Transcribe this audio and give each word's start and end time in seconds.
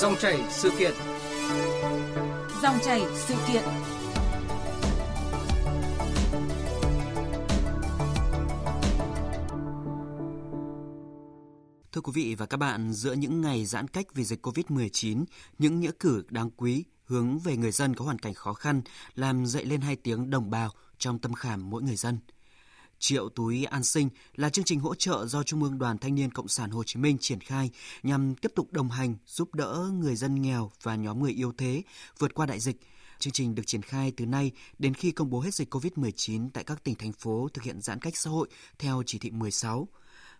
Dòng 0.00 0.16
chảy 0.20 0.40
sự 0.50 0.70
kiện. 0.78 0.94
Dòng 2.62 2.78
chảy 2.84 3.02
sự 3.14 3.34
kiện. 3.48 3.62
Thưa 11.92 12.00
quý 12.00 12.12
vị 12.14 12.34
và 12.34 12.46
các 12.46 12.56
bạn, 12.56 12.92
giữa 12.92 13.12
những 13.12 13.40
ngày 13.40 13.66
giãn 13.66 13.88
cách 13.88 14.06
vì 14.14 14.24
dịch 14.24 14.46
COVID-19, 14.46 15.24
những 15.58 15.80
nghĩa 15.80 15.92
cử 16.00 16.24
đáng 16.28 16.50
quý 16.56 16.84
hướng 17.04 17.38
về 17.38 17.56
người 17.56 17.72
dân 17.72 17.94
có 17.94 18.04
hoàn 18.04 18.18
cảnh 18.18 18.34
khó 18.34 18.52
khăn 18.52 18.82
làm 19.14 19.46
dậy 19.46 19.64
lên 19.64 19.80
hai 19.80 19.96
tiếng 19.96 20.30
đồng 20.30 20.50
bào 20.50 20.70
trong 20.98 21.18
tâm 21.18 21.34
khảm 21.34 21.70
mỗi 21.70 21.82
người 21.82 21.96
dân– 21.96 22.18
Triệu 22.98 23.28
túi 23.28 23.64
an 23.64 23.84
sinh 23.84 24.08
là 24.34 24.50
chương 24.50 24.64
trình 24.64 24.80
hỗ 24.80 24.94
trợ 24.94 25.26
do 25.26 25.42
Trung 25.42 25.62
ương 25.62 25.78
Đoàn 25.78 25.98
Thanh 25.98 26.14
niên 26.14 26.30
Cộng 26.30 26.48
sản 26.48 26.70
Hồ 26.70 26.84
Chí 26.84 27.00
Minh 27.00 27.16
triển 27.20 27.40
khai 27.40 27.70
nhằm 28.02 28.34
tiếp 28.34 28.52
tục 28.54 28.72
đồng 28.72 28.90
hành, 28.90 29.16
giúp 29.26 29.54
đỡ 29.54 29.90
người 30.00 30.16
dân 30.16 30.42
nghèo 30.42 30.70
và 30.82 30.94
nhóm 30.94 31.22
người 31.22 31.32
yếu 31.32 31.52
thế 31.58 31.82
vượt 32.18 32.34
qua 32.34 32.46
đại 32.46 32.60
dịch. 32.60 32.76
Chương 33.18 33.32
trình 33.32 33.54
được 33.54 33.66
triển 33.66 33.82
khai 33.82 34.12
từ 34.16 34.26
nay 34.26 34.52
đến 34.78 34.94
khi 34.94 35.10
công 35.10 35.30
bố 35.30 35.40
hết 35.40 35.54
dịch 35.54 35.74
COVID-19 35.74 36.48
tại 36.52 36.64
các 36.64 36.84
tỉnh 36.84 36.94
thành 36.94 37.12
phố 37.12 37.48
thực 37.54 37.64
hiện 37.64 37.80
giãn 37.80 38.00
cách 38.00 38.16
xã 38.16 38.30
hội 38.30 38.48
theo 38.78 39.02
chỉ 39.06 39.18
thị 39.18 39.30
16. 39.30 39.88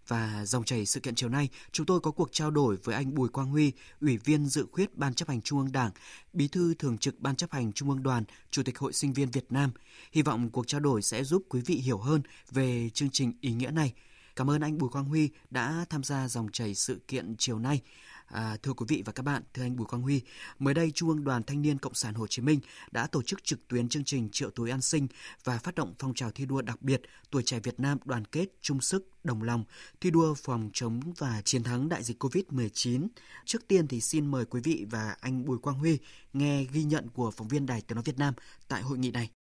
Và 0.08 0.44
dòng 0.46 0.64
chảy 0.64 0.86
sự 0.86 1.00
kiện 1.00 1.14
chiều 1.14 1.28
nay, 1.28 1.48
chúng 1.72 1.86
tôi 1.86 2.00
có 2.00 2.10
cuộc 2.10 2.28
trao 2.32 2.50
đổi 2.50 2.76
với 2.76 2.94
anh 2.94 3.14
Bùi 3.14 3.28
Quang 3.28 3.50
Huy, 3.50 3.72
Ủy 4.00 4.16
viên 4.16 4.46
dự 4.46 4.66
khuyết 4.72 4.96
Ban 4.96 5.14
chấp 5.14 5.28
hành 5.28 5.42
Trung 5.42 5.58
ương 5.58 5.72
Đảng, 5.72 5.90
Bí 6.32 6.48
thư 6.48 6.74
Thường 6.74 6.98
trực 6.98 7.20
Ban 7.20 7.36
chấp 7.36 7.52
hành 7.52 7.72
Trung 7.72 7.90
ương 7.90 8.02
Đoàn, 8.02 8.24
Chủ 8.50 8.62
tịch 8.62 8.78
Hội 8.78 8.92
Sinh 8.92 9.12
viên 9.12 9.30
Việt 9.30 9.52
Nam. 9.52 9.70
Hy 10.12 10.22
vọng 10.22 10.50
cuộc 10.50 10.66
trao 10.66 10.80
đổi 10.80 11.02
sẽ 11.02 11.24
giúp 11.24 11.42
quý 11.48 11.60
vị 11.60 11.74
hiểu 11.74 11.98
hơn 11.98 12.22
về 12.50 12.90
chương 12.94 13.10
trình 13.10 13.32
ý 13.40 13.52
nghĩa 13.52 13.70
này. 13.70 13.92
Cảm 14.36 14.50
ơn 14.50 14.60
anh 14.60 14.78
Bùi 14.78 14.90
Quang 14.90 15.04
Huy 15.04 15.30
đã 15.50 15.84
tham 15.90 16.04
gia 16.04 16.28
dòng 16.28 16.48
chảy 16.52 16.74
sự 16.74 17.00
kiện 17.08 17.34
chiều 17.38 17.58
nay. 17.58 17.80
À, 18.26 18.56
thưa 18.62 18.72
quý 18.72 18.86
vị 18.88 19.02
và 19.06 19.12
các 19.12 19.22
bạn, 19.22 19.42
thưa 19.54 19.62
anh 19.62 19.76
Bùi 19.76 19.86
Quang 19.86 20.02
Huy, 20.02 20.22
mới 20.58 20.74
đây 20.74 20.90
Trung 20.90 21.08
ương 21.08 21.24
Đoàn 21.24 21.42
Thanh 21.42 21.62
niên 21.62 21.78
Cộng 21.78 21.94
sản 21.94 22.14
Hồ 22.14 22.26
Chí 22.26 22.42
Minh 22.42 22.60
đã 22.90 23.06
tổ 23.06 23.22
chức 23.22 23.44
trực 23.44 23.68
tuyến 23.68 23.88
chương 23.88 24.04
trình 24.04 24.28
Triệu 24.32 24.50
túi 24.50 24.70
an 24.70 24.80
sinh 24.80 25.06
và 25.44 25.58
phát 25.58 25.74
động 25.74 25.94
phong 25.98 26.14
trào 26.14 26.30
thi 26.30 26.46
đua 26.46 26.62
đặc 26.62 26.82
biệt 26.82 27.02
Tuổi 27.30 27.42
trẻ 27.42 27.60
Việt 27.60 27.80
Nam 27.80 27.98
đoàn 28.04 28.24
kết, 28.24 28.46
chung 28.60 28.80
sức, 28.80 29.08
đồng 29.24 29.42
lòng, 29.42 29.64
thi 30.00 30.10
đua 30.10 30.34
phòng 30.34 30.70
chống 30.72 31.00
và 31.18 31.42
chiến 31.44 31.62
thắng 31.62 31.88
đại 31.88 32.02
dịch 32.02 32.22
COVID-19. 32.24 33.08
Trước 33.44 33.68
tiên 33.68 33.88
thì 33.88 34.00
xin 34.00 34.26
mời 34.26 34.44
quý 34.44 34.60
vị 34.64 34.86
và 34.90 35.16
anh 35.20 35.44
Bùi 35.44 35.58
Quang 35.58 35.78
Huy 35.78 35.98
nghe 36.32 36.64
ghi 36.64 36.84
nhận 36.84 37.08
của 37.08 37.30
phóng 37.30 37.48
viên 37.48 37.66
Đài 37.66 37.80
Tiếng 37.80 37.96
Nói 37.96 38.02
Việt 38.06 38.18
Nam 38.18 38.34
tại 38.68 38.82
hội 38.82 38.98
nghị 38.98 39.10
này. 39.10 39.35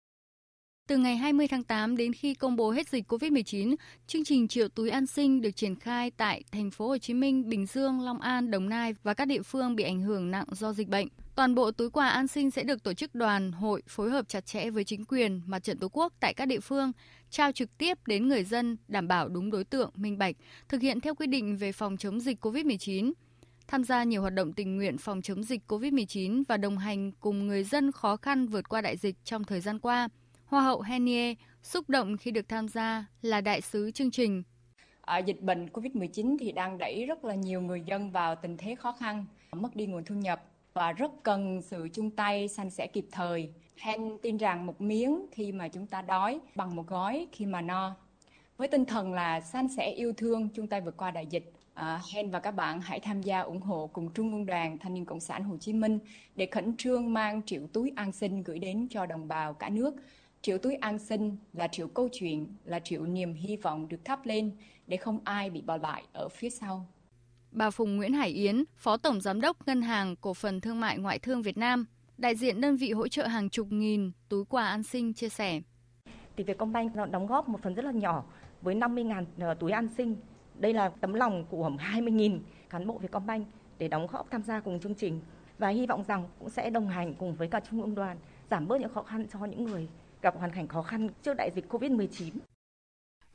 Từ 0.86 0.96
ngày 0.96 1.16
20 1.16 1.48
tháng 1.48 1.62
8 1.62 1.96
đến 1.96 2.12
khi 2.12 2.34
công 2.34 2.56
bố 2.56 2.70
hết 2.70 2.88
dịch 2.88 3.12
COVID-19, 3.12 3.74
chương 4.06 4.24
trình 4.24 4.48
triệu 4.48 4.68
túi 4.68 4.90
an 4.90 5.06
sinh 5.06 5.40
được 5.40 5.50
triển 5.56 5.76
khai 5.76 6.10
tại 6.10 6.42
thành 6.52 6.70
phố 6.70 6.88
Hồ 6.88 6.98
Chí 6.98 7.14
Minh, 7.14 7.48
Bình 7.48 7.66
Dương, 7.66 8.00
Long 8.00 8.20
An, 8.20 8.50
Đồng 8.50 8.68
Nai 8.68 8.94
và 9.02 9.14
các 9.14 9.24
địa 9.24 9.42
phương 9.42 9.76
bị 9.76 9.84
ảnh 9.84 10.02
hưởng 10.02 10.30
nặng 10.30 10.46
do 10.50 10.72
dịch 10.72 10.88
bệnh. 10.88 11.08
Toàn 11.34 11.54
bộ 11.54 11.70
túi 11.70 11.90
quà 11.90 12.08
an 12.08 12.28
sinh 12.28 12.50
sẽ 12.50 12.62
được 12.62 12.82
tổ 12.82 12.94
chức 12.94 13.14
đoàn, 13.14 13.52
hội 13.52 13.82
phối 13.88 14.10
hợp 14.10 14.28
chặt 14.28 14.46
chẽ 14.46 14.70
với 14.70 14.84
chính 14.84 15.04
quyền, 15.04 15.40
mặt 15.46 15.58
trận 15.58 15.78
Tổ 15.78 15.88
quốc 15.92 16.12
tại 16.20 16.34
các 16.34 16.48
địa 16.48 16.60
phương, 16.60 16.92
trao 17.30 17.52
trực 17.52 17.78
tiếp 17.78 17.98
đến 18.06 18.28
người 18.28 18.44
dân 18.44 18.76
đảm 18.88 19.08
bảo 19.08 19.28
đúng 19.28 19.50
đối 19.50 19.64
tượng, 19.64 19.90
minh 19.94 20.18
bạch, 20.18 20.36
thực 20.68 20.82
hiện 20.82 21.00
theo 21.00 21.14
quy 21.14 21.26
định 21.26 21.56
về 21.56 21.72
phòng 21.72 21.96
chống 21.96 22.20
dịch 22.20 22.44
COVID-19 22.46 23.12
tham 23.68 23.84
gia 23.84 24.04
nhiều 24.04 24.20
hoạt 24.20 24.34
động 24.34 24.52
tình 24.52 24.76
nguyện 24.76 24.98
phòng 24.98 25.22
chống 25.22 25.42
dịch 25.44 25.60
COVID-19 25.68 26.42
và 26.48 26.56
đồng 26.56 26.78
hành 26.78 27.12
cùng 27.12 27.46
người 27.46 27.64
dân 27.64 27.92
khó 27.92 28.16
khăn 28.16 28.46
vượt 28.46 28.68
qua 28.68 28.80
đại 28.80 28.96
dịch 28.96 29.16
trong 29.24 29.44
thời 29.44 29.60
gian 29.60 29.78
qua– 29.78 30.08
Hoa 30.54 30.62
hậu 30.62 30.80
Henie 30.80 31.34
xúc 31.62 31.90
động 31.90 32.16
khi 32.16 32.30
được 32.30 32.48
tham 32.48 32.68
gia 32.68 33.04
là 33.22 33.40
đại 33.40 33.60
sứ 33.60 33.90
chương 33.90 34.10
trình. 34.10 34.42
À, 35.00 35.18
dịch 35.18 35.40
bệnh 35.40 35.66
Covid-19 35.66 36.36
thì 36.40 36.52
đang 36.52 36.78
đẩy 36.78 37.06
rất 37.06 37.24
là 37.24 37.34
nhiều 37.34 37.60
người 37.60 37.82
dân 37.86 38.10
vào 38.10 38.36
tình 38.36 38.56
thế 38.56 38.74
khó 38.74 38.92
khăn, 38.92 39.26
mất 39.52 39.76
đi 39.76 39.86
nguồn 39.86 40.04
thu 40.04 40.14
nhập 40.14 40.42
và 40.74 40.92
rất 40.92 41.10
cần 41.22 41.62
sự 41.62 41.88
chung 41.92 42.10
tay 42.10 42.48
san 42.48 42.70
sẻ 42.70 42.86
kịp 42.86 43.06
thời. 43.12 43.50
Hen 43.76 44.18
tin 44.22 44.36
rằng 44.36 44.66
một 44.66 44.80
miếng 44.80 45.26
khi 45.32 45.52
mà 45.52 45.68
chúng 45.68 45.86
ta 45.86 46.02
đói 46.02 46.40
bằng 46.54 46.76
một 46.76 46.86
gói 46.86 47.26
khi 47.32 47.46
mà 47.46 47.60
no. 47.60 47.96
Với 48.56 48.68
tinh 48.68 48.84
thần 48.84 49.12
là 49.12 49.40
san 49.40 49.68
sẻ 49.76 49.90
yêu 49.90 50.12
thương 50.12 50.48
chung 50.48 50.66
tay 50.66 50.80
vượt 50.80 50.96
qua 50.96 51.10
đại 51.10 51.26
dịch, 51.26 51.52
À, 51.74 52.00
Hen 52.12 52.30
và 52.30 52.40
các 52.40 52.50
bạn 52.50 52.80
hãy 52.80 53.00
tham 53.00 53.22
gia 53.22 53.40
ủng 53.40 53.60
hộ 53.60 53.90
cùng 53.92 54.12
Trung 54.12 54.32
ương 54.32 54.46
Đoàn 54.46 54.78
Thanh 54.78 54.94
niên 54.94 55.04
Cộng 55.04 55.20
sản 55.20 55.44
Hồ 55.44 55.56
Chí 55.56 55.72
Minh 55.72 55.98
để 56.36 56.46
khẩn 56.46 56.76
trương 56.76 57.12
mang 57.12 57.42
triệu 57.46 57.66
túi 57.72 57.92
an 57.96 58.12
sinh 58.12 58.42
gửi 58.42 58.58
đến 58.58 58.88
cho 58.90 59.06
đồng 59.06 59.28
bào 59.28 59.54
cả 59.54 59.68
nước 59.68 59.94
Triệu 60.44 60.58
túi 60.58 60.74
an 60.74 60.98
sinh 60.98 61.36
là 61.52 61.68
triệu 61.68 61.88
câu 61.88 62.08
chuyện, 62.12 62.46
là 62.64 62.78
triệu 62.78 63.06
niềm 63.06 63.34
hy 63.34 63.56
vọng 63.56 63.88
được 63.88 64.04
thắp 64.04 64.26
lên 64.26 64.50
để 64.86 64.96
không 64.96 65.18
ai 65.24 65.50
bị 65.50 65.62
bỏ 65.62 65.76
lại 65.76 66.02
ở 66.12 66.28
phía 66.28 66.50
sau. 66.50 66.86
Bà 67.50 67.70
Phùng 67.70 67.96
Nguyễn 67.96 68.12
Hải 68.12 68.28
Yến, 68.28 68.64
Phó 68.76 68.96
Tổng 68.96 69.20
Giám 69.20 69.40
đốc 69.40 69.66
Ngân 69.66 69.82
hàng 69.82 70.16
Cổ 70.16 70.34
phần 70.34 70.60
Thương 70.60 70.80
mại 70.80 70.98
Ngoại 70.98 71.18
thương 71.18 71.42
Việt 71.42 71.56
Nam, 71.56 71.86
đại 72.18 72.36
diện 72.36 72.60
đơn 72.60 72.76
vị 72.76 72.92
hỗ 72.92 73.08
trợ 73.08 73.26
hàng 73.26 73.50
chục 73.50 73.66
nghìn 73.70 74.12
túi 74.28 74.44
quà 74.44 74.66
an 74.66 74.82
sinh 74.82 75.12
chia 75.12 75.28
sẻ. 75.28 75.60
Thì 76.36 76.44
Vietcombank 76.44 76.96
nó 76.96 77.06
đóng 77.06 77.26
góp 77.26 77.48
một 77.48 77.62
phần 77.62 77.74
rất 77.74 77.84
là 77.84 77.92
nhỏ 77.92 78.24
với 78.62 78.74
50.000 78.74 79.24
ờ, 79.40 79.54
túi 79.54 79.72
an 79.72 79.88
sinh. 79.96 80.16
Đây 80.58 80.72
là 80.72 80.88
tấm 80.88 81.14
lòng 81.14 81.44
của 81.50 81.70
20.000 81.70 82.38
cán 82.70 82.86
bộ 82.86 82.98
Vietcombank 82.98 83.46
để 83.78 83.88
đóng 83.88 84.06
góp 84.06 84.30
tham 84.30 84.42
gia 84.42 84.60
cùng 84.60 84.80
chương 84.80 84.94
trình 84.94 85.20
và 85.58 85.68
hy 85.68 85.86
vọng 85.86 86.04
rằng 86.08 86.28
cũng 86.38 86.50
sẽ 86.50 86.70
đồng 86.70 86.88
hành 86.88 87.14
cùng 87.14 87.34
với 87.34 87.48
cả 87.48 87.60
Trung 87.70 87.82
ương 87.82 87.94
đoàn 87.94 88.16
giảm 88.50 88.68
bớt 88.68 88.80
những 88.80 88.94
khó 88.94 89.02
khăn 89.02 89.26
cho 89.32 89.44
những 89.44 89.64
người 89.64 89.88
gặp 90.24 90.34
hoàn 90.38 90.52
cảnh 90.52 90.68
khó 90.68 90.82
khăn 90.82 91.08
trước 91.22 91.34
đại 91.34 91.50
dịch 91.54 91.64
Covid-19. 91.68 92.30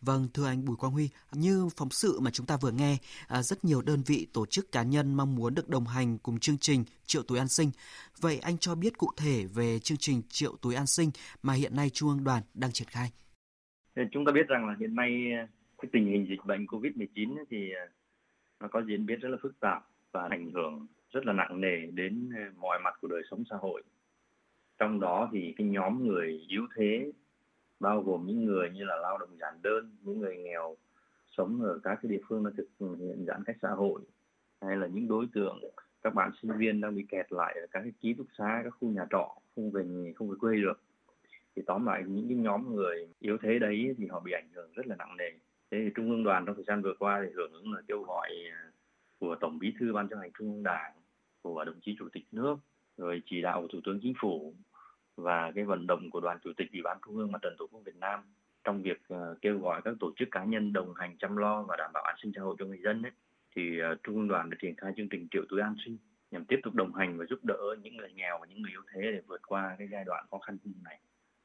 Vâng, 0.01 0.27
thưa 0.33 0.47
anh 0.47 0.66
Bùi 0.66 0.75
Quang 0.75 0.94
Huy, 0.94 1.09
như 1.31 1.67
phóng 1.77 1.89
sự 1.91 2.19
mà 2.19 2.31
chúng 2.31 2.45
ta 2.45 2.57
vừa 2.61 2.72
nghe, 2.72 2.97
à, 3.27 3.41
rất 3.41 3.66
nhiều 3.66 3.81
đơn 3.81 4.01
vị, 4.05 4.27
tổ 4.33 4.45
chức 4.45 4.72
cá 4.72 4.83
nhân 4.83 5.13
mong 5.13 5.35
muốn 5.35 5.55
được 5.55 5.69
đồng 5.69 5.85
hành 5.85 6.17
cùng 6.17 6.39
chương 6.39 6.57
trình 6.57 6.83
Triệu 7.05 7.23
túi 7.23 7.38
an 7.38 7.47
sinh. 7.47 7.72
Vậy 8.22 8.39
anh 8.44 8.57
cho 8.57 8.75
biết 8.75 8.97
cụ 8.97 9.07
thể 9.17 9.45
về 9.55 9.79
chương 9.79 9.97
trình 9.97 10.22
Triệu 10.29 10.55
túi 10.61 10.75
an 10.75 10.88
sinh 10.88 11.09
mà 11.44 11.53
hiện 11.53 11.75
nay 11.75 11.89
Trung 11.89 12.09
ương 12.09 12.23
đoàn 12.23 12.44
đang 12.53 12.72
triển 12.72 12.88
khai. 12.91 13.09
Chúng 14.11 14.25
ta 14.25 14.31
biết 14.31 14.47
rằng 14.47 14.67
là 14.67 14.75
hiện 14.79 14.95
nay 14.95 15.11
cái 15.81 15.89
tình 15.91 16.06
hình 16.06 16.27
dịch 16.29 16.45
bệnh 16.45 16.66
Covid-19 16.66 17.45
thì 17.50 17.71
à, 17.71 17.85
nó 18.59 18.67
có 18.67 18.81
diễn 18.88 19.06
biến 19.06 19.19
rất 19.19 19.29
là 19.29 19.38
phức 19.41 19.59
tạp 19.59 19.88
và 20.11 20.27
ảnh 20.29 20.51
hưởng 20.51 20.88
rất 21.11 21.25
là 21.25 21.33
nặng 21.33 21.61
nề 21.61 21.77
đến 21.94 22.29
à, 22.35 22.51
mọi 22.57 22.79
mặt 22.83 22.94
của 23.01 23.07
đời 23.07 23.21
sống 23.31 23.44
xã 23.50 23.56
hội 23.61 23.83
trong 24.79 25.00
đó 25.00 25.29
thì 25.31 25.53
cái 25.57 25.67
nhóm 25.67 26.07
người 26.07 26.45
yếu 26.47 26.67
thế, 26.75 27.12
bao 27.79 28.01
gồm 28.01 28.25
những 28.25 28.45
người 28.45 28.69
như 28.69 28.84
là 28.84 28.95
lao 28.95 29.17
động 29.17 29.38
giản 29.40 29.53
đơn, 29.62 29.91
những 30.01 30.19
người 30.19 30.38
nghèo, 30.38 30.78
sống 31.38 31.62
ở 31.62 31.79
các 31.84 32.00
cái 32.01 32.12
địa 32.12 32.22
phương 32.28 32.44
nó 32.44 32.50
thực 32.57 32.67
hiện 32.79 33.25
giãn 33.28 33.44
cách 33.45 33.57
xã 33.62 33.69
hội, 33.69 34.01
hay 34.62 34.78
là 34.78 34.88
những 34.88 35.07
đối 35.07 35.25
tượng, 35.34 35.59
các 36.01 36.13
bạn 36.13 36.31
sinh 36.41 36.51
viên 36.57 36.81
đang 36.81 36.95
bị 36.95 37.06
kẹt 37.09 37.31
lại 37.31 37.57
ở 37.62 37.68
các 37.72 37.81
cái 37.81 37.91
ký 38.01 38.13
túc 38.13 38.28
xá, 38.38 38.62
các 38.63 38.69
khu 38.69 38.89
nhà 38.89 39.06
trọ, 39.09 39.35
không 39.56 39.72
về 39.72 39.84
không 40.16 40.29
về 40.29 40.35
quê 40.39 40.56
được. 40.56 40.81
Thì 41.56 41.62
tóm 41.66 41.85
lại, 41.85 42.03
những 42.07 42.28
cái 42.28 42.38
nhóm 42.38 42.75
người 42.75 43.07
yếu 43.19 43.38
thế 43.41 43.59
đấy 43.59 43.95
thì 43.97 44.07
họ 44.07 44.19
bị 44.19 44.31
ảnh 44.31 44.50
hưởng 44.53 44.72
rất 44.73 44.88
là 44.88 44.95
nặng 44.95 45.18
nề. 45.18 45.29
Thế 45.72 45.78
thì 45.84 45.89
trung 45.95 46.09
ương 46.09 46.23
đoàn 46.23 46.45
trong 46.45 46.56
thời 46.56 46.66
gian 46.68 46.81
vừa 46.81 46.94
qua 47.00 47.22
thì 47.23 47.31
hưởng 47.35 47.53
ứng 47.53 47.73
là 47.73 47.81
kêu 47.88 48.03
gọi 48.03 48.29
à, 48.51 48.72
của 49.19 49.35
tổng 49.41 49.59
bí 49.59 49.73
thư 49.79 49.94
ban 49.94 50.07
chấp 50.07 50.18
hành 50.22 50.31
trung 50.38 50.53
ương 50.53 50.63
đảng, 50.63 50.94
của 51.41 51.66
đồng 51.66 51.79
chí 51.81 51.95
chủ 52.00 52.09
tịch 52.13 52.23
nước, 52.31 52.56
rồi 52.97 53.22
chỉ 53.25 53.41
đạo 53.41 53.62
của 53.62 53.68
thủ 53.68 53.79
tướng 53.84 54.00
chính 54.01 54.13
phủ 54.22 54.53
và 55.19 55.52
cái 55.56 55.63
vận 55.63 55.88
động 55.88 56.09
của 56.12 56.19
đoàn 56.19 56.38
chủ 56.44 56.52
tịch 56.57 56.72
ủy 56.72 56.81
ban 56.81 56.97
trung 57.06 57.18
ương 57.18 57.31
mặt 57.31 57.40
trận 57.41 57.56
tổ 57.57 57.68
quốc 57.72 57.81
Việt 57.85 57.96
Nam 57.96 58.19
trong 58.63 58.81
việc 58.81 59.02
ờ, 59.07 59.35
kêu 59.41 59.59
gọi 59.59 59.81
các 59.85 59.94
tổ 60.00 60.12
chức 60.19 60.28
cá 60.31 60.44
nhân 60.44 60.74
đồng 60.74 60.94
hành 60.96 61.18
chăm 61.18 61.38
lo 61.38 61.62
và 61.62 61.75
đảm 61.78 61.91
bảo 61.94 62.03
an 62.03 62.16
sinh 62.22 62.31
xã 62.35 62.41
hội 62.41 62.56
cho 62.59 62.66
người 62.66 62.80
dân 62.84 63.02
ấy, 63.02 63.12
thì 63.56 63.80
ờ, 63.80 63.96
trung 64.03 64.16
ương 64.16 64.28
đoàn 64.28 64.50
đã 64.50 64.57
triển 64.62 64.75
khai 64.75 64.94
chương 64.97 65.09
trình 65.09 65.28
triệu 65.31 65.44
túi 65.50 65.62
an 65.62 65.75
sinh 65.85 65.97
nhằm 66.31 66.46
tiếp 66.46 66.59
tục 66.63 66.74
đồng 66.74 66.96
hành 66.96 67.18
và 67.18 67.25
giúp 67.30 67.40
đỡ 67.44 67.75
những 67.81 67.97
người 67.97 68.12
nghèo 68.16 68.38
và 68.41 68.47
những 68.50 68.62
người 68.62 68.72
yếu 68.72 68.81
thế 68.94 69.02
để 69.02 69.22
vượt 69.28 69.41
qua 69.47 69.75
cái 69.80 69.88
giai 69.91 70.03
đoạn 70.03 70.25
khó 70.31 70.40
khăn 70.40 70.57
này. 70.84 71.00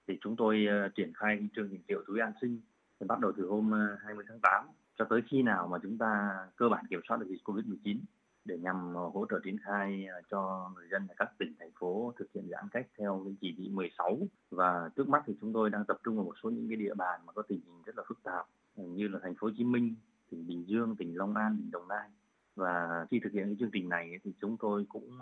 Thì 0.08 0.18
chúng 0.20 0.36
tôi 0.36 0.66
ờ, 0.68 0.88
triển 0.88 1.12
khai 1.14 1.48
chương 1.56 1.68
trình 1.70 1.82
triệu 1.88 2.02
túi 2.06 2.20
an 2.20 2.32
sinh 2.40 2.60
thì 3.00 3.06
bắt 3.06 3.20
đầu 3.20 3.32
từ 3.36 3.46
hôm 3.46 3.72
20 4.04 4.24
tháng 4.28 4.40
8 4.42 4.66
cho 4.98 5.04
tới 5.04 5.22
khi 5.30 5.42
nào 5.42 5.68
mà 5.68 5.78
chúng 5.82 5.98
ta 5.98 6.30
cơ 6.56 6.68
bản 6.68 6.84
kiểm 6.90 7.00
soát 7.08 7.16
được 7.20 7.26
dịch 7.28 7.42
Covid-19 7.44 7.98
để 8.44 8.58
nhằm 8.58 8.94
ờ, 8.94 9.08
hỗ 9.14 9.26
trợ 9.30 9.40
triển 9.44 9.58
khai 9.58 10.06
ờ, 10.06 10.20
cho 10.30 10.70
người 10.74 10.88
dân 10.90 11.06
ở 11.08 11.14
các 11.18 11.32
tỉnh 11.38 11.54
thành 11.58 11.70
phố 11.78 12.12
thực 12.18 12.32
hiện 12.34 12.48
giãn 12.50 12.64
cách 12.72 12.86
theo 12.98 13.22
cái 13.24 13.34
chỉ 13.40 13.54
thị 13.58 13.68
16 13.68 14.18
và 14.50 14.90
trước 14.96 15.08
mắt 15.08 15.22
thì 15.26 15.36
chúng 15.40 15.52
tôi 15.52 15.70
đang 15.70 15.84
tập 15.84 15.98
trung 16.04 16.16
vào 16.16 16.24
một 16.24 16.34
số 16.42 16.50
những 16.50 16.68
cái 16.68 16.76
địa 16.76 16.94
bàn 16.94 17.20
mà 17.26 17.32
có 17.32 17.42
tình 17.42 17.60
hình 17.60 17.82
rất 17.86 17.96
là 17.96 18.04
phức 18.08 18.22
tạp 18.22 18.46
ờ, 18.76 18.84
như 18.84 19.08
là 19.08 19.18
thành 19.22 19.34
phố 19.34 19.46
Hồ 19.46 19.52
Chí 19.56 19.64
Minh, 19.64 19.94
tỉnh 20.30 20.46
Bình 20.46 20.64
Dương, 20.66 20.96
tỉnh 20.96 21.16
Long 21.16 21.34
An, 21.34 21.56
tỉnh 21.58 21.70
Đồng 21.70 21.88
Nai 21.88 22.08
và 22.56 23.06
khi 23.10 23.20
thực 23.24 23.32
hiện 23.32 23.44
cái 23.44 23.56
chương 23.58 23.70
trình 23.72 23.88
này 23.88 24.18
thì 24.24 24.32
chúng 24.40 24.56
tôi 24.56 24.86
cũng 24.88 25.18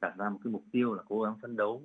đặt 0.00 0.14
ra 0.18 0.28
một 0.28 0.38
cái 0.44 0.52
mục 0.52 0.64
tiêu 0.72 0.94
là 0.94 1.02
cố 1.08 1.22
gắng 1.22 1.34
phấn 1.42 1.56
đấu 1.56 1.82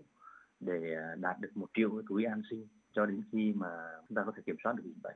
để 0.59 0.95
đạt 1.17 1.39
được 1.39 1.49
một 1.55 1.67
triệu 1.73 1.89
cái 1.89 2.03
túi 2.09 2.23
an 2.23 2.41
sinh 2.49 2.67
cho 2.93 3.05
đến 3.05 3.21
khi 3.31 3.53
mà 3.55 3.67
chúng 4.09 4.15
ta 4.15 4.23
có 4.25 4.31
thể 4.35 4.41
kiểm 4.45 4.55
soát 4.63 4.75
được 4.75 4.83
dịch 4.85 5.01
bệnh. 5.03 5.15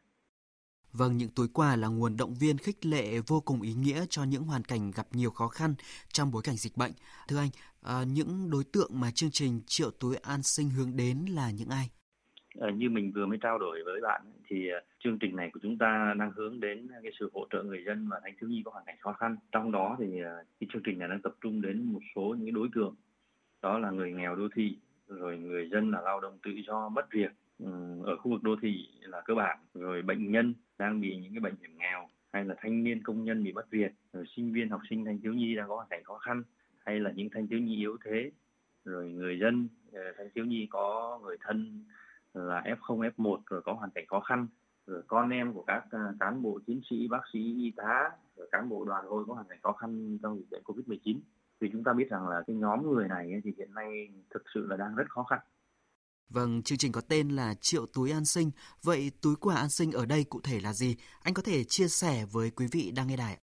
Vâng, 0.98 1.18
những 1.18 1.30
túi 1.36 1.48
quà 1.54 1.76
là 1.76 1.88
nguồn 1.88 2.18
động 2.18 2.34
viên 2.40 2.58
khích 2.58 2.86
lệ 2.86 3.20
vô 3.28 3.42
cùng 3.46 3.62
ý 3.62 3.74
nghĩa 3.74 4.06
cho 4.10 4.24
những 4.24 4.44
hoàn 4.44 4.64
cảnh 4.64 4.92
gặp 4.92 5.08
nhiều 5.12 5.32
khó 5.32 5.48
khăn 5.48 5.76
trong 6.14 6.32
bối 6.32 6.42
cảnh 6.46 6.56
dịch 6.56 6.78
bệnh. 6.78 6.92
Thưa 7.28 7.38
anh, 7.38 7.50
à, 7.82 8.04
những 8.08 8.50
đối 8.52 8.64
tượng 8.74 8.92
mà 8.94 9.12
chương 9.12 9.30
trình 9.32 9.62
triệu 9.66 9.92
túi 10.00 10.16
an 10.16 10.44
sinh 10.44 10.70
hướng 10.70 10.98
đến 10.98 11.18
là 11.30 11.52
những 11.52 11.70
ai? 11.70 11.90
À, 12.60 12.70
như 12.76 12.90
mình 12.90 13.12
vừa 13.16 13.26
mới 13.26 13.38
trao 13.42 13.60
đổi 13.60 13.80
với 13.86 14.02
bạn 14.02 14.22
thì 14.48 14.70
ờ, 14.70 14.80
chương 15.04 15.20
trình 15.20 15.36
này 15.36 15.50
của 15.54 15.60
chúng 15.64 15.78
ta 15.78 16.14
đang 16.20 16.32
hướng 16.36 16.60
đến 16.60 16.88
cái 17.04 17.12
sự 17.20 17.30
hỗ 17.34 17.48
trợ 17.52 17.64
người 17.64 17.84
dân 17.86 18.08
và 18.10 18.20
thanh 18.24 18.34
thiếu 18.40 18.50
nhi 18.50 18.62
có 18.66 18.72
hoàn 18.72 18.86
cảnh 18.86 18.98
khó 19.00 19.14
khăn. 19.14 19.38
Trong 19.52 19.72
đó 19.72 19.96
thì 20.00 20.20
ờ, 20.22 20.44
cái 20.60 20.68
chương 20.74 20.84
trình 20.86 21.00
này 21.00 21.08
đang 21.08 21.22
tập 21.22 21.34
trung 21.42 21.62
đến 21.62 21.94
một 21.94 22.02
số 22.16 22.36
những 22.40 22.56
đối 22.56 22.68
tượng 22.76 22.96
đó 23.62 23.80
là 23.80 23.92
người 23.92 24.12
nghèo 24.12 24.36
đô 24.36 24.48
thị, 24.56 24.78
rồi 25.08 25.38
người 25.38 25.70
dân 25.72 25.92
là 25.92 26.02
lao 26.02 26.20
động 26.20 26.38
tự 26.44 26.52
do 26.68 26.90
mất 26.90 27.06
việc 27.12 27.32
Ừ, 27.60 27.66
ở 28.06 28.18
khu 28.18 28.32
vực 28.32 28.44
đô 28.44 28.56
thị 28.62 28.88
là 29.02 29.22
cơ 29.22 29.36
bản, 29.36 29.58
rồi 29.74 30.02
bệnh 30.02 30.32
nhân 30.32 30.54
đang 30.78 31.02
bị 31.02 31.18
những 31.18 31.34
cái 31.34 31.40
bệnh 31.40 31.56
hiểm 31.62 31.78
nghèo 31.78 32.10
hay 32.34 32.46
là 32.46 32.56
thanh 32.58 32.84
niên 32.84 33.04
công 33.04 33.24
nhân 33.24 33.44
bị 33.44 33.54
mất 33.54 33.70
việc, 33.70 33.92
rồi 34.14 34.26
sinh 34.36 34.54
viên 34.54 34.70
học 34.70 34.82
sinh 34.90 35.06
thanh 35.06 35.20
thiếu 35.22 35.34
nhi 35.34 35.56
đang 35.56 35.68
có 35.68 35.76
hoàn 35.76 35.88
cảnh 35.90 36.04
khó 36.04 36.18
khăn 36.18 36.44
hay 36.86 37.00
là 37.00 37.12
những 37.12 37.30
thanh 37.34 37.48
thiếu 37.48 37.60
nhi 37.60 37.76
yếu 37.76 37.98
thế, 38.06 38.32
rồi 38.86 39.10
người 39.10 39.40
dân 39.40 39.68
ờ, 39.94 40.02
thanh 40.18 40.30
thiếu 40.36 40.46
nhi 40.46 40.68
có 40.70 41.20
người 41.24 41.38
thân 41.42 41.84
là 42.34 42.62
F0, 42.62 43.10
F1 43.18 43.38
rồi 43.50 43.62
có 43.62 43.74
hoàn 43.74 43.90
cảnh 43.92 44.06
khó 44.08 44.20
khăn, 44.20 44.48
rồi 44.88 45.04
con 45.08 45.30
em 45.30 45.54
của 45.54 45.64
các 45.64 45.86
ờ, 45.92 46.00
cán 46.20 46.42
bộ 46.42 46.60
chiến 46.68 46.82
sĩ, 46.90 47.08
bác 47.08 47.22
sĩ, 47.34 47.40
y 47.40 47.72
tá, 47.76 48.12
rồi 48.38 48.48
cán 48.52 48.70
bộ 48.70 48.86
đoàn 48.86 49.06
hội 49.06 49.26
có 49.28 49.34
hoàn 49.34 49.48
cảnh 49.48 49.60
khó 49.64 49.72
khăn 49.72 50.18
trong 50.24 50.38
dịch 50.38 50.50
bệnh 50.52 50.64
Covid-19. 50.64 51.20
Thì 51.62 51.70
chúng 51.72 51.84
ta 51.84 51.94
biết 51.94 52.10
rằng 52.10 52.28
là 52.28 52.44
cái 52.48 52.56
nhóm 52.56 52.92
người 52.92 53.08
này 53.08 53.42
thì 53.44 53.54
hiện 53.58 53.74
nay 53.74 54.10
thực 54.34 54.44
sự 54.54 54.68
là 54.70 54.78
đang 54.78 54.96
rất 54.96 55.10
khó 55.10 55.24
khăn. 55.24 55.40
Vâng, 56.30 56.62
chương 56.64 56.78
trình 56.78 56.92
có 56.92 57.02
tên 57.10 57.30
là 57.30 57.54
Triệu 57.62 57.86
túi 57.94 58.12
an 58.12 58.26
sinh. 58.26 58.52
Vậy 58.84 59.12
túi 59.22 59.36
quà 59.36 59.56
an 59.56 59.70
sinh 59.70 59.92
ở 59.92 60.06
đây 60.06 60.26
cụ 60.30 60.42
thể 60.44 60.60
là 60.60 60.74
gì? 60.74 60.96
Anh 61.24 61.34
có 61.34 61.42
thể 61.42 61.64
chia 61.64 61.88
sẻ 61.88 62.26
với 62.32 62.52
quý 62.56 62.66
vị 62.72 62.92
đang 62.96 63.08
nghe 63.08 63.18
đài. 63.18 63.38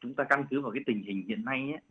Chúng 0.00 0.14
ta 0.14 0.24
căn 0.28 0.44
cứ 0.50 0.60
vào 0.60 0.72
cái 0.72 0.82
tình 0.86 1.02
hình 1.02 1.24
hiện 1.28 1.44
nay 1.44 1.58
ấy, 1.60 1.82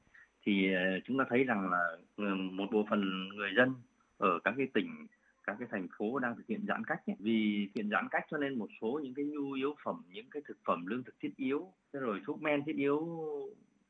thì 0.45 0.73
ờ, 0.73 0.81
chúng 1.05 1.17
ta 1.17 1.23
thấy 1.29 1.43
rằng 1.43 1.69
là 1.71 1.97
ờ, 2.17 2.35
một 2.35 2.65
bộ 2.71 2.85
phận 2.89 3.29
người 3.35 3.49
dân 3.57 3.75
ở 4.17 4.39
các 4.43 4.53
cái 4.57 4.67
tỉnh 4.73 5.07
các 5.47 5.55
cái 5.59 5.67
thành 5.71 5.87
phố 5.97 6.19
đang 6.19 6.35
thực 6.35 6.47
hiện 6.47 6.65
giãn 6.67 6.83
cách 6.87 6.99
ấy. 7.07 7.15
vì 7.19 7.65
thực 7.65 7.71
hiện 7.75 7.89
giãn 7.89 8.07
cách 8.11 8.25
cho 8.31 8.37
nên 8.37 8.59
một 8.59 8.69
số 8.81 8.99
những 9.03 9.13
cái 9.13 9.25
nhu 9.25 9.51
yếu 9.51 9.75
phẩm 9.83 10.03
những 10.11 10.29
cái 10.31 10.41
thực 10.47 10.57
phẩm 10.65 10.85
lương 10.85 11.03
thực 11.03 11.15
thiết 11.19 11.31
yếu 11.35 11.71
rồi 11.93 12.21
thuốc 12.25 12.41
men 12.41 12.63
thiết 12.65 12.75
yếu 12.75 13.07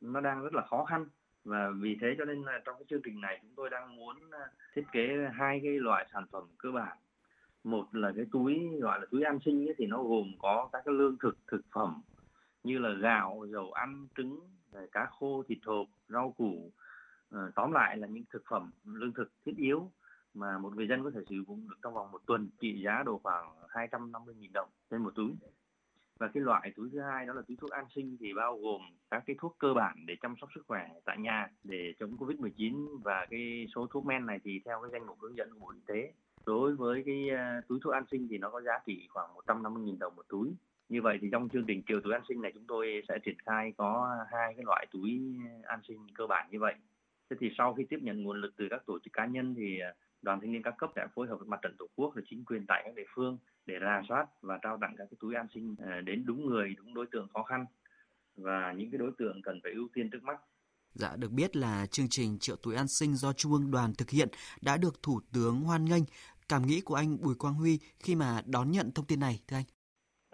nó 0.01 0.21
đang 0.21 0.41
rất 0.41 0.53
là 0.53 0.61
khó 0.65 0.85
khăn 0.85 1.05
và 1.47 1.71
vì 1.79 1.97
thế 2.01 2.15
cho 2.17 2.25
nên 2.25 2.41
là 2.43 2.61
trong 2.65 2.75
cái 2.79 2.85
chương 2.89 3.01
trình 3.03 3.21
này 3.21 3.39
chúng 3.41 3.51
tôi 3.55 3.69
đang 3.69 3.95
muốn 3.95 4.15
à, 4.31 4.45
thiết 4.75 4.83
kế 4.91 5.07
hai 5.33 5.59
cái 5.63 5.79
loại 5.79 6.07
sản 6.13 6.25
phẩm 6.31 6.43
cơ 6.57 6.71
bản. 6.71 6.97
Một 7.63 7.95
là 7.95 8.11
cái 8.15 8.25
túi 8.31 8.69
gọi 8.81 8.99
là 8.99 9.05
túi 9.11 9.23
an 9.23 9.39
sinh 9.45 9.67
ấy, 9.69 9.75
thì 9.77 9.85
nó 9.85 10.03
gồm 10.03 10.31
có 10.39 10.69
các 10.73 10.81
cái 10.85 10.95
lương 10.95 11.17
thực 11.21 11.37
thực 11.47 11.61
phẩm 11.71 12.01
như 12.63 12.77
là 12.77 12.89
gạo 12.89 13.45
dầu 13.51 13.71
ăn 13.71 14.07
trứng 14.17 14.39
cá 14.91 15.05
khô 15.19 15.43
thịt 15.47 15.57
hộp 15.65 15.87
rau 16.09 16.33
củ. 16.37 16.71
Ờ, 17.29 17.51
tóm 17.55 17.71
lại 17.71 17.97
là 17.97 18.07
những 18.07 18.23
thực 18.33 18.43
phẩm 18.49 18.71
lương 18.85 19.13
thực 19.13 19.31
thiết 19.45 19.57
yếu 19.57 19.91
mà 20.33 20.57
một 20.57 20.75
người 20.75 20.87
dân 20.87 21.03
có 21.03 21.11
thể 21.15 21.21
sử 21.29 21.35
dụng 21.47 21.69
được 21.69 21.75
trong 21.83 21.93
vòng 21.93 22.11
một 22.11 22.21
tuần 22.25 22.49
trị 22.59 22.81
giá 22.85 23.03
độ 23.05 23.19
khoảng 23.23 23.55
250.000 23.69 24.51
đồng 24.53 24.69
trên 24.91 25.03
một 25.03 25.15
túi 25.15 25.31
và 26.19 26.27
cái 26.27 26.43
loại 26.43 26.71
túi 26.75 26.89
thứ 26.93 27.01
hai 27.01 27.25
đó 27.25 27.33
là 27.33 27.41
túi 27.47 27.57
thuốc 27.61 27.71
an 27.71 27.85
sinh 27.95 28.17
thì 28.19 28.33
bao 28.33 28.57
gồm 28.57 28.81
các 29.11 29.23
cái 29.25 29.35
thuốc 29.39 29.55
cơ 29.59 29.73
bản 29.73 30.05
để 30.05 30.15
chăm 30.21 30.35
sóc 30.41 30.49
sức 30.55 30.61
khỏe 30.67 30.89
tại 31.05 31.17
nhà 31.17 31.47
để 31.63 31.93
chống 31.99 32.17
Covid-19 32.17 32.97
và 33.03 33.25
cái 33.29 33.67
số 33.75 33.87
thuốc 33.87 34.05
men 34.05 34.25
này 34.25 34.39
thì 34.43 34.61
theo 34.65 34.81
cái 34.81 34.91
danh 34.91 35.07
mục 35.07 35.17
hướng 35.21 35.37
dẫn 35.37 35.49
của 35.53 35.59
Bộ 35.59 35.71
Y 35.71 35.79
tế. 35.87 36.13
Đối 36.45 36.75
với 36.75 37.03
cái 37.05 37.29
ờ, 37.29 37.61
túi 37.67 37.79
thuốc 37.83 37.93
an 37.93 38.03
sinh 38.11 38.27
thì 38.29 38.37
nó 38.37 38.49
có 38.49 38.61
giá 38.61 38.79
trị 38.85 39.07
khoảng 39.09 39.29
150.000 39.45 39.97
đồng 39.99 40.15
một 40.15 40.25
túi. 40.29 40.55
Như 40.89 41.01
vậy 41.01 41.17
thì 41.21 41.29
trong 41.31 41.49
chương 41.49 41.65
trình 41.67 41.81
chiều 41.87 42.01
túi 42.01 42.13
an 42.13 42.21
sinh 42.27 42.41
này 42.41 42.51
chúng 42.53 42.65
tôi 42.67 43.03
sẽ 43.07 43.17
triển 43.23 43.37
khai 43.45 43.73
có 43.77 44.17
hai 44.31 44.53
cái 44.53 44.63
loại 44.65 44.87
túi 44.91 45.21
an 45.63 45.79
sinh 45.87 46.07
cơ 46.15 46.27
bản 46.27 46.47
như 46.51 46.59
vậy. 46.59 46.73
Thế 47.29 47.37
thì 47.39 47.51
sau 47.57 47.73
khi 47.73 47.85
tiếp 47.89 47.99
nhận 48.01 48.23
nguồn 48.23 48.41
lực 48.41 48.53
từ 48.57 48.67
các 48.69 48.85
tổ 48.85 48.99
chức 48.99 49.13
cá 49.13 49.25
nhân 49.25 49.55
thì 49.57 49.79
ờ, 49.79 49.93
đoàn 50.27 50.39
thanh 50.41 50.51
niên 50.51 50.63
các 50.63 50.75
cấp 50.77 50.91
đã 50.95 51.07
phối 51.15 51.27
hợp 51.27 51.35
với 51.39 51.47
mặt 51.47 51.59
trận 51.61 51.75
tổ 51.79 51.85
quốc 51.95 52.11
và 52.15 52.21
chính 52.29 52.45
quyền 52.45 52.65
tại 52.67 52.81
các 52.85 52.95
địa 52.95 53.05
phương 53.15 53.37
để 53.65 53.79
ra 53.79 54.01
soát 54.09 54.25
và 54.41 54.59
trao 54.61 54.77
tặng 54.81 54.95
các 54.97 55.07
cái 55.09 55.17
túi 55.19 55.35
an 55.35 55.47
sinh 55.53 55.75
à, 55.79 56.01
đến 56.01 56.23
đúng 56.25 56.45
người 56.45 56.75
đúng 56.77 56.93
đối 56.93 57.05
tượng 57.11 57.27
khó 57.33 57.43
khăn 57.43 57.65
và 58.35 58.73
những 58.77 58.91
cái 58.91 58.97
đối 58.97 59.11
tượng 59.17 59.41
cần 59.41 59.59
phải 59.63 59.71
ưu 59.71 59.87
tiên 59.93 60.09
trước 60.09 60.23
mắt 60.23 60.39
Dạ, 60.93 61.15
được 61.15 61.31
biết 61.31 61.55
là 61.55 61.85
chương 61.85 62.07
trình 62.09 62.37
Triệu 62.39 62.55
túi 62.55 62.75
an 62.75 62.87
sinh 62.87 63.15
do 63.15 63.33
Trung 63.33 63.51
ương 63.51 63.71
đoàn 63.71 63.93
thực 63.97 64.09
hiện 64.09 64.27
đã 64.61 64.77
được 64.77 65.03
Thủ 65.03 65.19
tướng 65.33 65.61
hoan 65.61 65.85
nghênh. 65.85 66.03
Cảm 66.49 66.61
nghĩ 66.61 66.81
của 66.85 66.95
anh 66.95 67.17
Bùi 67.23 67.35
Quang 67.35 67.53
Huy 67.53 67.79
khi 67.99 68.15
mà 68.15 68.41
đón 68.45 68.71
nhận 68.71 68.91
thông 68.95 69.05
tin 69.05 69.19
này, 69.19 69.39
thưa 69.47 69.57
anh? 69.57 69.63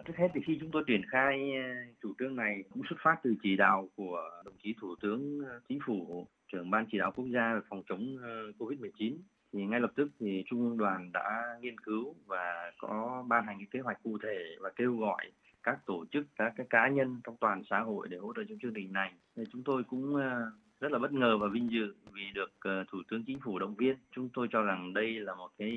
Trước 0.06 0.16
hết 0.16 0.28
thì 0.34 0.40
khi 0.46 0.56
chúng 0.60 0.70
tôi 0.72 0.82
triển 0.86 1.02
khai 1.10 1.34
à, 1.56 1.66
chủ 2.02 2.14
trương 2.18 2.36
này 2.36 2.64
cũng 2.72 2.82
xuất 2.88 2.96
phát 3.04 3.16
từ 3.22 3.34
chỉ 3.42 3.56
đạo 3.56 3.88
của 3.96 4.30
đồng 4.44 4.54
chí 4.62 4.74
Thủ 4.80 4.94
tướng 5.00 5.40
à, 5.46 5.52
Chính 5.68 5.78
phủ, 5.86 6.26
trưởng 6.52 6.70
ban 6.70 6.86
chỉ 6.92 6.98
đạo 6.98 7.12
quốc 7.16 7.26
gia 7.34 7.54
về 7.54 7.60
phòng 7.70 7.82
chống 7.88 8.16
COVID-19 8.58 9.16
thì 9.54 9.66
ngay 9.66 9.80
lập 9.80 9.92
tức 9.94 10.08
thì 10.20 10.44
trung 10.46 10.60
ương 10.60 10.76
đoàn 10.76 11.10
đã 11.12 11.56
nghiên 11.60 11.80
cứu 11.80 12.14
và 12.26 12.72
có 12.78 13.24
ban 13.28 13.46
hành 13.46 13.58
cái 13.58 13.66
kế 13.70 13.80
hoạch 13.80 14.02
cụ 14.02 14.18
thể 14.22 14.56
và 14.60 14.70
kêu 14.76 14.96
gọi 14.96 15.30
các 15.62 15.78
tổ 15.86 16.04
chức, 16.12 16.26
các 16.36 16.52
cái 16.56 16.66
cá 16.70 16.88
nhân 16.88 17.20
trong 17.24 17.36
toàn 17.40 17.62
xã 17.70 17.80
hội 17.80 18.08
để 18.08 18.16
hỗ 18.18 18.32
trợ 18.36 18.42
cho 18.48 18.54
chương 18.62 18.74
trình 18.74 18.92
này. 18.92 19.12
Thì 19.36 19.42
chúng 19.52 19.62
tôi 19.62 19.82
cũng 19.84 20.16
ờ, 20.16 20.50
rất 20.80 20.92
là 20.92 20.98
bất 20.98 21.12
ngờ 21.12 21.38
và 21.38 21.48
vinh 21.48 21.70
dự 21.70 21.94
vì 22.12 22.22
được 22.34 22.50
ờ, 22.60 22.84
thủ 22.90 22.98
tướng 23.10 23.24
chính 23.26 23.40
phủ 23.40 23.58
động 23.58 23.74
viên. 23.74 23.96
Chúng 24.14 24.28
tôi 24.28 24.48
cho 24.50 24.62
rằng 24.62 24.94
đây 24.94 25.12
là 25.12 25.34
một 25.34 25.50
cái 25.58 25.70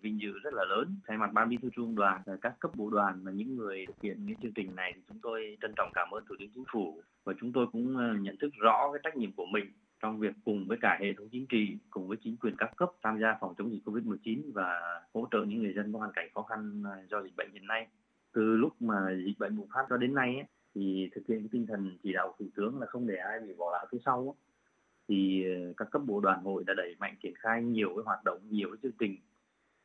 vinh 0.00 0.20
dự 0.20 0.38
rất 0.38 0.54
là 0.54 0.64
lớn 0.64 0.96
thay 1.06 1.18
mặt 1.18 1.32
ban 1.32 1.48
bí 1.48 1.56
thư 1.62 1.70
trung 1.76 1.86
ương 1.86 1.94
đoàn 1.94 2.22
các 2.40 2.54
cấp 2.60 2.70
bộ 2.74 2.90
đoàn 2.90 3.20
và 3.24 3.32
những 3.32 3.56
người 3.56 3.86
thực 3.86 4.02
hiện 4.02 4.24
cái 4.26 4.36
chương 4.42 4.52
trình 4.52 4.76
này. 4.76 4.92
Thì 4.96 5.02
chúng 5.08 5.18
tôi 5.22 5.56
trân 5.60 5.72
trọng 5.76 5.90
cảm 5.94 6.10
ơn 6.10 6.24
thủ 6.28 6.34
tướng 6.38 6.50
chính 6.54 6.64
phủ 6.72 7.02
và 7.24 7.32
chúng 7.40 7.52
tôi 7.52 7.66
cũng 7.72 7.96
ờ, 7.96 8.14
nhận 8.20 8.36
thức 8.36 8.50
rõ 8.58 8.90
cái 8.92 9.00
trách 9.04 9.16
nhiệm 9.16 9.32
của 9.32 9.46
mình 9.46 9.72
trong 10.00 10.18
việc 10.18 10.34
cùng 10.44 10.66
với 10.68 10.78
cả 10.80 10.98
hệ 11.00 11.12
thống 11.12 11.28
chính 11.32 11.46
trị, 11.46 11.78
cùng 11.90 12.08
với 12.08 12.16
chính 12.24 12.36
quyền 12.36 12.56
các 12.58 12.76
cấp 12.76 12.90
tham 13.02 13.20
gia 13.20 13.36
phòng 13.40 13.54
chống 13.58 13.70
dịch 13.72 13.82
COVID-19 13.84 14.52
và 14.52 14.80
hỗ 15.14 15.28
trợ 15.30 15.44
những 15.44 15.62
người 15.62 15.72
dân 15.76 15.92
có 15.92 15.98
hoàn 15.98 16.12
cảnh 16.12 16.28
khó 16.34 16.42
khăn 16.42 16.82
à, 16.86 17.02
do 17.10 17.22
dịch 17.22 17.36
bệnh 17.36 17.52
hiện 17.52 17.66
nay. 17.66 17.86
Từ 18.32 18.56
lúc 18.56 18.82
mà 18.82 18.96
dịch 19.26 19.38
bệnh 19.38 19.56
bùng 19.56 19.68
phát 19.74 19.86
cho 19.90 19.96
đến 19.96 20.14
nay 20.14 20.34
ấy, 20.34 20.44
thì 20.74 21.10
thực 21.14 21.26
hiện 21.28 21.38
cái 21.38 21.48
tinh 21.52 21.66
thần 21.66 21.98
chỉ 22.02 22.12
đạo 22.12 22.34
thủ 22.38 22.46
tướng 22.56 22.80
là 22.80 22.86
không 22.86 23.06
để 23.06 23.16
ai 23.16 23.40
bị 23.40 23.54
bỏ 23.58 23.72
lại 23.72 23.86
phía 23.92 23.98
sau 24.04 24.18
ấy, 24.18 24.36
thì 25.08 25.44
ờ, 25.44 25.72
các 25.76 25.90
cấp 25.90 26.02
bộ 26.06 26.20
đoàn 26.20 26.44
hội 26.44 26.64
đã 26.66 26.74
đẩy 26.76 26.96
mạnh 26.98 27.14
triển 27.22 27.34
khai 27.36 27.62
nhiều 27.62 27.88
cái 27.88 28.02
hoạt 28.04 28.24
động, 28.24 28.38
nhiều 28.50 28.68
cái 28.68 28.78
chương 28.82 28.98
trình 28.98 29.16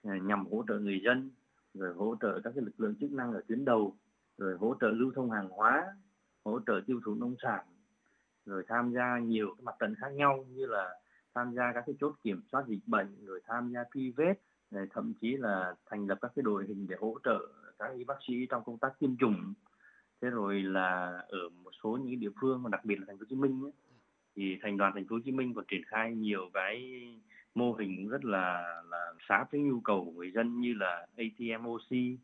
à, 0.03 0.17
nhằm 0.23 0.45
hỗ 0.45 0.63
trợ 0.67 0.79
người 0.79 1.01
dân, 1.05 1.31
rồi 1.73 1.93
hỗ 1.93 2.15
trợ 2.21 2.39
các 2.43 2.51
cái 2.55 2.63
lực 2.65 2.79
lượng 2.79 2.95
chức 2.99 3.11
năng 3.11 3.33
ở 3.33 3.41
tuyến 3.47 3.65
đầu, 3.65 3.95
rồi 4.37 4.57
hỗ 4.57 4.75
trợ 4.81 4.87
lưu 4.87 5.11
thông 5.15 5.31
hàng 5.31 5.49
hóa, 5.49 5.85
hỗ 6.45 6.59
trợ 6.67 6.81
tiêu 6.87 6.99
thụ 7.05 7.15
nông 7.15 7.35
sản 7.41 7.65
rồi 8.45 8.63
tham 8.67 8.93
gia 8.93 9.19
nhiều 9.19 9.55
cái 9.57 9.63
mặt 9.63 9.75
trận 9.79 9.95
khác 9.95 10.09
nhau 10.13 10.45
như 10.49 10.65
là 10.65 10.99
tham 11.35 11.53
gia 11.53 11.71
các 11.73 11.83
cái 11.87 11.95
chốt 11.99 12.15
kiểm 12.23 12.41
soát 12.51 12.67
dịch 12.67 12.87
bệnh 12.87 13.25
rồi 13.25 13.41
tham 13.47 13.71
gia 13.73 13.83
truy 13.93 14.11
vết 14.11 14.33
rồi 14.71 14.87
thậm 14.91 15.13
chí 15.21 15.37
là 15.37 15.75
thành 15.85 16.07
lập 16.07 16.17
các 16.21 16.31
cái 16.35 16.43
đội 16.43 16.65
hình 16.67 16.87
để 16.89 16.95
hỗ 16.99 17.17
trợ 17.23 17.39
các 17.79 17.91
y 17.97 18.03
bác 18.03 18.15
sĩ 18.27 18.45
trong 18.49 18.63
công 18.63 18.77
tác 18.77 18.99
tiêm 18.99 19.17
chủng. 19.17 19.53
Thế 20.21 20.29
rồi 20.29 20.61
là 20.61 21.21
ở 21.27 21.49
một 21.49 21.71
số 21.83 21.99
những 22.03 22.19
địa 22.19 22.29
phương 22.41 22.63
và 22.63 22.69
đặc 22.69 22.85
biệt 22.85 22.99
là 22.99 23.05
thành 23.07 23.17
phố 23.17 23.21
Hồ 23.21 23.25
Chí 23.29 23.35
Minh 23.35 23.63
ấy, 23.63 23.71
thì 24.35 24.57
thành 24.61 24.77
đoàn 24.77 24.91
thành 24.95 25.07
phố 25.07 25.15
Hồ 25.15 25.21
Chí 25.25 25.31
Minh 25.31 25.53
còn 25.53 25.65
triển 25.67 25.81
khai 25.87 26.15
nhiều 26.15 26.49
cái 26.53 27.03
mô 27.55 27.73
hình 27.73 28.09
rất 28.09 28.25
là 28.25 28.75
là 28.89 29.13
sát 29.29 29.45
với 29.51 29.61
nhu 29.61 29.79
cầu 29.79 30.05
của 30.05 30.11
người 30.11 30.31
dân 30.31 30.61
như 30.61 30.73
là 30.73 31.07
ATM 31.17 31.67
oxy 31.67 32.17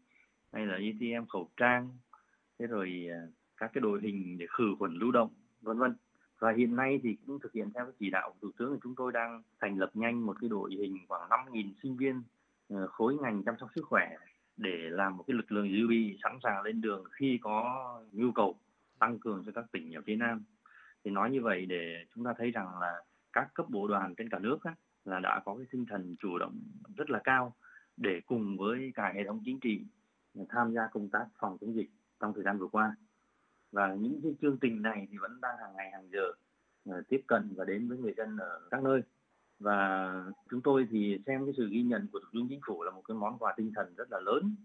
hay 0.54 0.66
là 0.66 0.74
ATM 0.74 1.26
khẩu 1.30 1.50
trang. 1.58 1.90
Thế 2.60 2.68
rồi 2.68 3.08
à, 3.12 3.22
các 3.58 3.72
cái 3.74 3.82
đội 3.82 4.00
hình 4.02 4.38
để 4.38 4.46
khử 4.50 4.76
khuẩn 4.80 4.94
lưu 4.94 5.12
động 5.12 5.30
vân 5.62 5.78
vân 5.78 5.96
và 6.42 6.54
hiện 6.58 6.76
nay 6.76 7.00
thì 7.04 7.18
cũng 7.26 7.40
thực 7.40 7.54
hiện 7.54 7.70
theo 7.76 7.86
cái 7.86 7.94
chỉ 8.00 8.10
đạo 8.10 8.30
của 8.30 8.38
thủ 8.42 8.52
tướng 8.58 8.74
thì 8.74 8.80
chúng 8.84 8.96
tôi 8.96 9.12
đang 9.12 9.42
thành 9.60 9.78
lập 9.78 9.92
nhanh 9.94 10.26
một 10.26 10.38
cái 10.42 10.50
đội 10.50 10.72
hình 10.72 10.98
khoảng 11.08 11.30
5.000 11.30 11.74
sinh 11.84 11.98
viên 11.98 12.24
ờ, 12.70 12.88
khối 12.88 13.18
ngành 13.22 13.44
chăm 13.44 13.56
sóc 13.60 13.70
sức 13.76 13.86
khỏe 13.86 14.16
để 14.58 14.78
làm 14.90 15.18
một 15.18 15.24
cái 15.28 15.36
lực 15.36 15.52
lượng 15.52 15.72
dự 15.72 15.88
bị 15.88 16.18
sẵn 16.24 16.40
sàng 16.44 16.62
lên 16.62 16.82
đường 16.82 17.04
khi 17.12 17.40
có 17.42 17.86
nhu 18.12 18.32
cầu 18.32 18.56
tăng 19.00 19.20
cường 19.20 19.44
cho 19.46 19.52
các 19.56 19.66
tỉnh 19.72 19.96
ở 19.96 20.02
phía 20.06 20.16
Nam. 20.16 20.44
Thì 21.04 21.12
nói 21.12 21.32
như 21.32 21.42
vậy 21.42 21.66
để 21.66 22.06
chúng 22.16 22.24
ta 22.24 22.34
thấy 22.38 22.52
rằng 22.52 22.80
là 22.80 23.04
các 23.34 23.48
cấp 23.54 23.66
bộ 23.70 23.88
đoàn 23.88 24.16
trên 24.16 24.30
cả 24.30 24.40
nước 24.40 24.64
á, 24.64 24.76
là 25.06 25.20
đã 25.20 25.42
có 25.46 25.56
cái 25.56 25.66
tinh 25.72 25.86
thần 25.86 26.16
chủ 26.20 26.38
động 26.38 26.60
rất 26.98 27.10
là 27.10 27.20
cao 27.24 27.56
để 27.98 28.22
cùng 28.26 28.58
với 28.58 28.92
cả 28.96 29.12
hệ 29.16 29.24
thống 29.24 29.42
chính 29.46 29.60
trị 29.60 29.86
tham 30.50 30.74
gia 30.74 30.88
công 30.92 31.10
tác 31.10 31.26
phòng 31.40 31.58
chống 31.62 31.76
dịch 31.76 31.90
trong 32.20 32.34
thời 32.34 32.44
gian 32.44 32.58
vừa 32.58 32.68
qua 32.68 32.96
và 33.72 33.94
những 33.94 34.20
cái 34.24 34.36
chương 34.42 34.58
trình 34.58 34.82
này 34.82 35.08
thì 35.12 35.18
vẫn 35.18 35.42
đang 35.42 35.58
hàng 35.58 35.76
ngày, 35.76 35.92
hàng 35.92 36.08
giờ 36.12 36.32
ờ, 36.86 37.02
tiếp 37.10 37.22
cận 37.28 37.54
và 37.56 37.66
đến 37.66 37.90
với 37.90 37.98
người 37.98 38.14
dân 38.18 38.38
ở 38.38 38.60
các 38.72 38.84
nơi. 38.84 39.02
Và 39.60 40.14
chúng 40.50 40.62
tôi 40.62 40.88
thì 40.92 41.18
xem 41.26 41.46
cái 41.46 41.54
sự 41.58 41.70
ghi 41.72 41.84
nhận 41.84 42.08
của 42.12 42.20
thủ 42.20 42.28
tướng 42.34 42.48
chính 42.50 42.60
phủ 42.68 42.84
là 42.84 42.92
một 42.92 43.02
cái 43.08 43.16
món 43.16 43.38
quà 43.38 43.54
tinh 43.58 43.72
thần 43.76 43.94
rất 43.98 44.12
là 44.12 44.20
lớn 44.20 44.56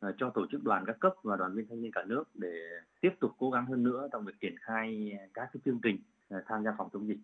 ờ, 0.00 0.12
cho 0.18 0.30
tổ 0.30 0.46
chức 0.50 0.64
đoàn 0.64 0.84
các 0.86 0.96
cấp 1.00 1.14
và 1.22 1.36
đoàn 1.36 1.54
viên 1.54 1.68
thanh 1.68 1.82
niên 1.82 1.92
cả 1.92 2.04
nước 2.04 2.24
để 2.34 2.68
tiếp 3.00 3.12
tục 3.20 3.32
cố 3.38 3.50
gắng 3.50 3.66
hơn 3.66 3.82
nữa 3.82 4.08
trong 4.12 4.24
việc 4.24 4.40
triển 4.40 4.54
khai 4.60 5.12
các 5.34 5.50
cái 5.52 5.60
chương 5.64 5.80
trình 5.82 5.98
ờ, 6.28 6.42
tham 6.46 6.64
gia 6.64 6.74
phòng 6.78 6.88
chống 6.92 7.08
dịch. 7.08 7.18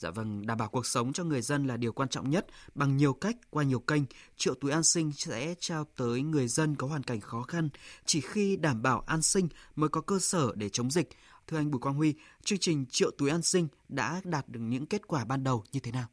Dạ 0.00 0.10
vâng, 0.10 0.46
đảm 0.46 0.58
bảo 0.58 0.68
cuộc 0.68 0.86
sống 0.86 1.12
cho 1.12 1.24
người 1.24 1.40
dân 1.40 1.66
là 1.66 1.76
điều 1.76 1.92
quan 1.92 2.08
trọng 2.08 2.30
nhất. 2.30 2.46
Bằng 2.74 2.96
nhiều 2.96 3.12
cách, 3.12 3.36
qua 3.50 3.64
nhiều 3.64 3.80
kênh, 3.80 4.02
triệu 4.36 4.54
túi 4.54 4.70
an 4.70 4.82
sinh 4.82 5.12
sẽ 5.12 5.54
trao 5.58 5.84
tới 5.96 6.22
người 6.22 6.46
dân 6.46 6.74
có 6.76 6.86
hoàn 6.86 7.02
cảnh 7.02 7.20
khó 7.20 7.42
khăn. 7.42 7.68
Chỉ 8.04 8.20
khi 8.20 8.56
đảm 8.56 8.82
bảo 8.82 9.00
an 9.06 9.22
sinh 9.22 9.48
mới 9.76 9.88
có 9.88 10.00
cơ 10.00 10.18
sở 10.18 10.52
để 10.56 10.68
chống 10.68 10.90
dịch. 10.90 11.08
Thưa 11.46 11.56
anh 11.56 11.70
Bùi 11.70 11.80
Quang 11.80 11.94
Huy, 11.94 12.14
chương 12.42 12.58
trình 12.58 12.86
triệu 12.88 13.10
túi 13.18 13.30
an 13.30 13.42
sinh 13.42 13.68
đã 13.88 14.20
đạt 14.24 14.48
được 14.48 14.60
những 14.60 14.86
kết 14.86 15.08
quả 15.08 15.24
ban 15.24 15.44
đầu 15.44 15.64
như 15.72 15.80
thế 15.82 15.92
nào? 15.92 16.08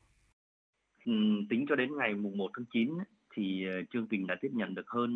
Ừ, 1.06 1.14
tính 1.50 1.66
cho 1.70 1.76
đến 1.76 1.90
ngày 1.98 2.14
mùng 2.14 2.38
1 2.38 2.52
tháng 2.58 2.66
9 2.74 2.90
thì 3.36 3.66
ờ, 3.66 3.74
chương 3.94 4.08
trình 4.08 4.28
đã 4.28 4.36
tiếp 4.42 4.52
nhận 4.54 4.76
được 4.76 4.88
hơn 4.88 5.12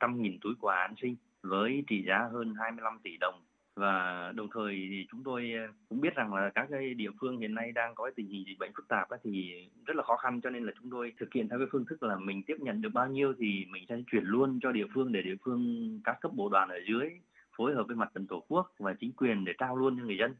100.000 0.00 0.38
túi 0.42 0.54
quà 0.60 0.76
an 0.76 0.94
sinh 1.02 1.16
với 1.42 1.84
trị 1.86 2.04
giá 2.08 2.28
hơn 2.32 2.54
25 2.60 2.98
tỷ 3.02 3.10
đồng 3.20 3.45
và 3.76 4.32
đồng 4.36 4.48
thời 4.54 4.74
thì 4.90 5.06
chúng 5.10 5.22
tôi 5.24 5.52
ờ, 5.56 5.72
cũng 5.88 6.00
biết 6.00 6.14
rằng 6.14 6.34
là 6.34 6.50
các 6.54 6.66
cái 6.70 6.94
địa 6.94 7.10
phương 7.20 7.38
hiện 7.38 7.54
nay 7.54 7.72
đang 7.72 7.94
có 7.94 8.10
tình 8.16 8.28
hình 8.28 8.44
dịch 8.46 8.58
bệnh 8.58 8.72
phức 8.76 8.88
tạp 8.88 9.08
thì 9.24 9.68
rất 9.86 9.96
là 9.96 10.02
khó 10.02 10.16
khăn 10.16 10.40
cho 10.40 10.50
nên 10.50 10.64
là 10.64 10.72
chúng 10.80 10.90
tôi 10.90 11.12
thực 11.20 11.32
hiện 11.32 11.48
theo 11.48 11.58
cái 11.58 11.68
phương 11.72 11.84
thức 11.86 12.02
là 12.02 12.16
mình 12.16 12.42
tiếp 12.46 12.56
nhận 12.60 12.82
được 12.82 12.88
bao 12.94 13.08
nhiêu 13.08 13.34
thì 13.38 13.66
mình 13.70 13.84
sẽ 13.88 13.96
chuyển 14.12 14.24
luôn 14.24 14.58
cho 14.62 14.72
địa 14.72 14.86
phương 14.94 15.12
để 15.12 15.22
địa 15.22 15.36
phương 15.44 15.90
các 16.04 16.16
cấp 16.20 16.32
bộ 16.34 16.48
đoàn 16.48 16.68
ở 16.68 16.78
dưới 16.88 17.10
phối 17.56 17.74
hợp 17.74 17.84
với 17.86 17.96
mặt 17.96 18.10
trận 18.14 18.26
tổ 18.26 18.44
quốc 18.48 18.72
và 18.78 18.94
chính 19.00 19.12
quyền 19.12 19.44
để 19.44 19.52
trao 19.58 19.76
luôn 19.76 19.96
cho 19.98 20.04
người 20.04 20.18
dân. 20.18 20.34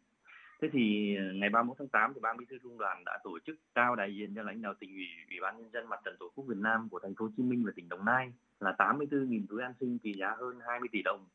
Thế 0.62 0.68
thì 0.72 1.16
ờ, 1.16 1.32
ngày 1.32 1.50
31 1.50 1.76
tháng 1.78 1.88
8 1.88 2.14
thì 2.14 2.20
ban 2.20 2.36
bí 2.36 2.44
thư 2.50 2.58
trung 2.62 2.78
đoàn 2.78 3.02
đã 3.04 3.18
tổ 3.24 3.38
chức 3.46 3.56
trao 3.74 3.96
đại 3.96 4.14
diện 4.16 4.34
cho 4.34 4.42
lãnh 4.42 4.62
đạo 4.62 4.74
tỉnh 4.80 4.90
ủy, 4.90 5.06
ủy 5.30 5.40
ban 5.40 5.58
nhân 5.58 5.70
dân 5.72 5.88
mặt 5.88 6.00
trận 6.04 6.16
tổ 6.20 6.32
quốc 6.34 6.44
Việt 6.48 6.58
Nam 6.58 6.88
của 6.88 6.98
thành 7.02 7.14
phố 7.14 7.24
Hồ 7.24 7.30
Chí 7.36 7.42
Minh 7.42 7.64
và 7.66 7.72
tỉnh 7.76 7.88
Đồng 7.88 8.04
Nai 8.04 8.32
là 8.60 8.74
84.000 8.78 9.46
túi 9.48 9.62
an 9.62 9.72
sinh 9.80 9.98
trị 9.98 10.14
giá 10.18 10.34
hơn 10.38 10.58
20 10.66 10.88
tỷ 10.92 11.02
đồng 11.02 11.26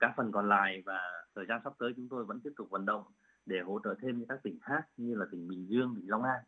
các 0.00 0.12
phần 0.16 0.32
còn 0.32 0.48
lại 0.48 0.82
và 0.86 1.00
thời 1.34 1.46
gian 1.48 1.60
sắp 1.64 1.72
tới 1.78 1.92
chúng 1.96 2.08
tôi 2.08 2.24
vẫn 2.24 2.40
tiếp 2.40 2.50
tục 2.56 2.70
vận 2.70 2.86
động 2.86 3.04
để 3.46 3.60
hỗ 3.60 3.80
trợ 3.84 3.94
thêm 4.02 4.24
các 4.28 4.42
tỉnh 4.42 4.58
khác 4.62 4.82
như 4.96 5.14
là 5.14 5.26
tỉnh 5.30 5.48
Bình 5.48 5.66
Dương, 5.68 5.94
tỉnh 5.96 6.10
Long 6.10 6.22
An. 6.22 6.38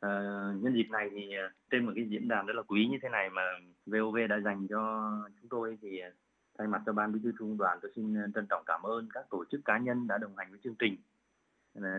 À, 0.00 0.10
nhân 0.56 0.74
dịp 0.74 0.86
này 0.90 1.10
thì 1.10 1.34
ờ, 1.34 1.48
trên 1.70 1.86
một 1.86 1.92
cái 1.94 2.04
diễn 2.08 2.28
đàn 2.28 2.46
rất 2.46 2.56
là 2.56 2.62
quý 2.62 2.86
như 2.90 2.98
thế 3.02 3.08
này 3.08 3.30
mà 3.30 3.42
VOV 3.86 4.16
đã 4.28 4.40
dành 4.40 4.66
cho 4.68 5.12
chúng 5.40 5.48
tôi 5.48 5.78
thì 5.82 5.98
ờ, 5.98 6.10
thay 6.58 6.66
mặt 6.66 6.82
cho 6.86 6.92
ban 6.92 7.12
bí 7.12 7.20
thư 7.22 7.32
trung 7.38 7.56
đoàn 7.58 7.78
tôi 7.82 7.92
xin 7.96 8.14
trân 8.34 8.46
trọng 8.46 8.62
cảm 8.66 8.82
ơn 8.82 9.08
các 9.14 9.24
tổ 9.30 9.44
chức 9.50 9.60
cá 9.64 9.78
nhân 9.78 10.06
đã 10.06 10.18
đồng 10.18 10.36
hành 10.36 10.50
với 10.50 10.60
chương 10.64 10.74
trình 10.78 10.96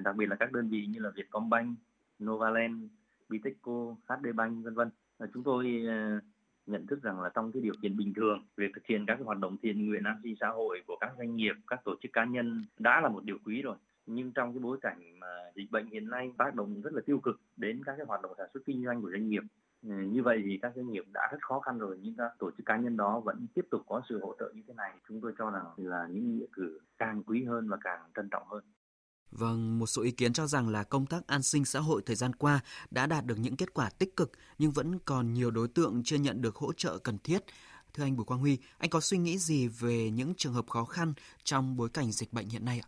đặc 0.03 0.15
biệt 0.15 0.25
là 0.25 0.35
các 0.35 0.51
đơn 0.51 0.67
vị 0.69 0.85
như 0.85 0.99
là 0.99 1.09
Vietcombank, 1.15 1.77
Novaland, 2.23 2.83
Bitexco, 3.29 3.95
HD 4.07 4.27
Bank 4.35 4.63
vân 4.63 4.73
vân. 4.73 4.89
Chúng 5.33 5.43
tôi 5.43 5.85
nhận 6.65 6.87
thức 6.87 7.03
rằng 7.03 7.21
là 7.21 7.29
trong 7.33 7.51
cái 7.51 7.61
điều 7.61 7.73
kiện 7.81 7.97
bình 7.97 8.13
thường, 8.13 8.45
việc 8.57 8.71
thực 8.75 8.85
hiện 8.85 9.05
các 9.05 9.15
cái 9.15 9.23
hoạt 9.23 9.39
động 9.39 9.57
thiện 9.61 9.87
nguyện 9.87 10.03
an 10.03 10.19
sinh 10.23 10.35
xã 10.39 10.47
hội 10.47 10.81
của 10.87 10.97
các 10.99 11.11
doanh 11.17 11.35
nghiệp, 11.35 11.55
các 11.67 11.81
tổ 11.85 11.95
chức 12.01 12.13
cá 12.13 12.25
nhân 12.25 12.65
đã 12.79 13.01
là 13.01 13.09
một 13.09 13.23
điều 13.23 13.37
quý 13.45 13.61
rồi. 13.61 13.75
Nhưng 14.05 14.31
trong 14.31 14.53
cái 14.53 14.59
bối 14.59 14.77
cảnh 14.81 15.19
mà 15.19 15.27
dịch 15.55 15.71
bệnh 15.71 15.87
hiện 15.87 16.09
nay 16.09 16.31
tác 16.37 16.55
động 16.55 16.81
rất 16.81 16.93
là 16.93 17.01
tiêu 17.05 17.19
cực 17.19 17.41
đến 17.57 17.83
các 17.85 17.95
cái 17.97 18.05
hoạt 18.05 18.21
động 18.21 18.31
sản 18.37 18.47
xuất 18.53 18.61
kinh 18.65 18.85
doanh 18.85 19.01
của 19.01 19.11
doanh 19.11 19.29
nghiệp 19.29 19.43
ừ, 19.83 19.89
như 19.89 20.23
vậy 20.23 20.41
thì 20.45 20.59
các 20.61 20.73
doanh 20.75 20.89
nghiệp 20.89 21.03
đã 21.13 21.29
rất 21.31 21.37
khó 21.41 21.59
khăn 21.59 21.79
rồi. 21.79 21.99
Nhưng 22.01 22.15
các 22.17 22.31
tổ 22.39 22.51
chức 22.51 22.65
cá 22.65 22.77
nhân 22.77 22.97
đó 22.97 23.19
vẫn 23.19 23.45
tiếp 23.53 23.65
tục 23.71 23.81
có 23.87 24.01
sự 24.09 24.19
hỗ 24.21 24.35
trợ 24.39 24.51
như 24.55 24.61
thế 24.67 24.73
này. 24.73 24.93
Chúng 25.07 25.21
tôi 25.21 25.33
cho 25.37 25.49
rằng 25.49 25.65
là 25.77 26.07
những 26.11 26.37
nghĩa 26.37 26.45
cử 26.53 26.79
càng 26.97 27.23
quý 27.23 27.43
hơn 27.43 27.69
và 27.69 27.77
càng 27.81 27.99
trân 28.15 28.29
trọng 28.29 28.47
hơn. 28.47 28.63
Vâng, 29.31 29.79
một 29.79 29.85
số 29.85 30.01
ý 30.01 30.11
kiến 30.11 30.33
cho 30.33 30.47
rằng 30.47 30.69
là 30.69 30.83
công 30.83 31.05
tác 31.05 31.27
an 31.27 31.41
sinh 31.41 31.65
xã 31.65 31.79
hội 31.79 32.01
thời 32.05 32.15
gian 32.15 32.33
qua 32.35 32.59
đã 32.91 33.07
đạt 33.07 33.25
được 33.25 33.39
những 33.39 33.55
kết 33.55 33.73
quả 33.73 33.89
tích 33.99 34.15
cực 34.15 34.31
nhưng 34.57 34.71
vẫn 34.71 34.99
còn 35.05 35.33
nhiều 35.33 35.51
đối 35.51 35.67
tượng 35.67 36.01
chưa 36.05 36.17
nhận 36.17 36.41
được 36.41 36.55
hỗ 36.55 36.73
trợ 36.73 36.97
cần 36.97 37.17
thiết. 37.23 37.39
Thưa 37.93 38.03
anh 38.03 38.17
Bùi 38.17 38.25
Quang 38.25 38.39
Huy, 38.39 38.57
anh 38.77 38.89
có 38.89 38.99
suy 38.99 39.17
nghĩ 39.17 39.37
gì 39.37 39.67
về 39.67 40.09
những 40.09 40.33
trường 40.37 40.53
hợp 40.53 40.67
khó 40.67 40.85
khăn 40.85 41.13
trong 41.43 41.77
bối 41.77 41.89
cảnh 41.93 42.11
dịch 42.11 42.33
bệnh 42.33 42.49
hiện 42.49 42.65
nay 42.65 42.81
ạ? 42.83 42.87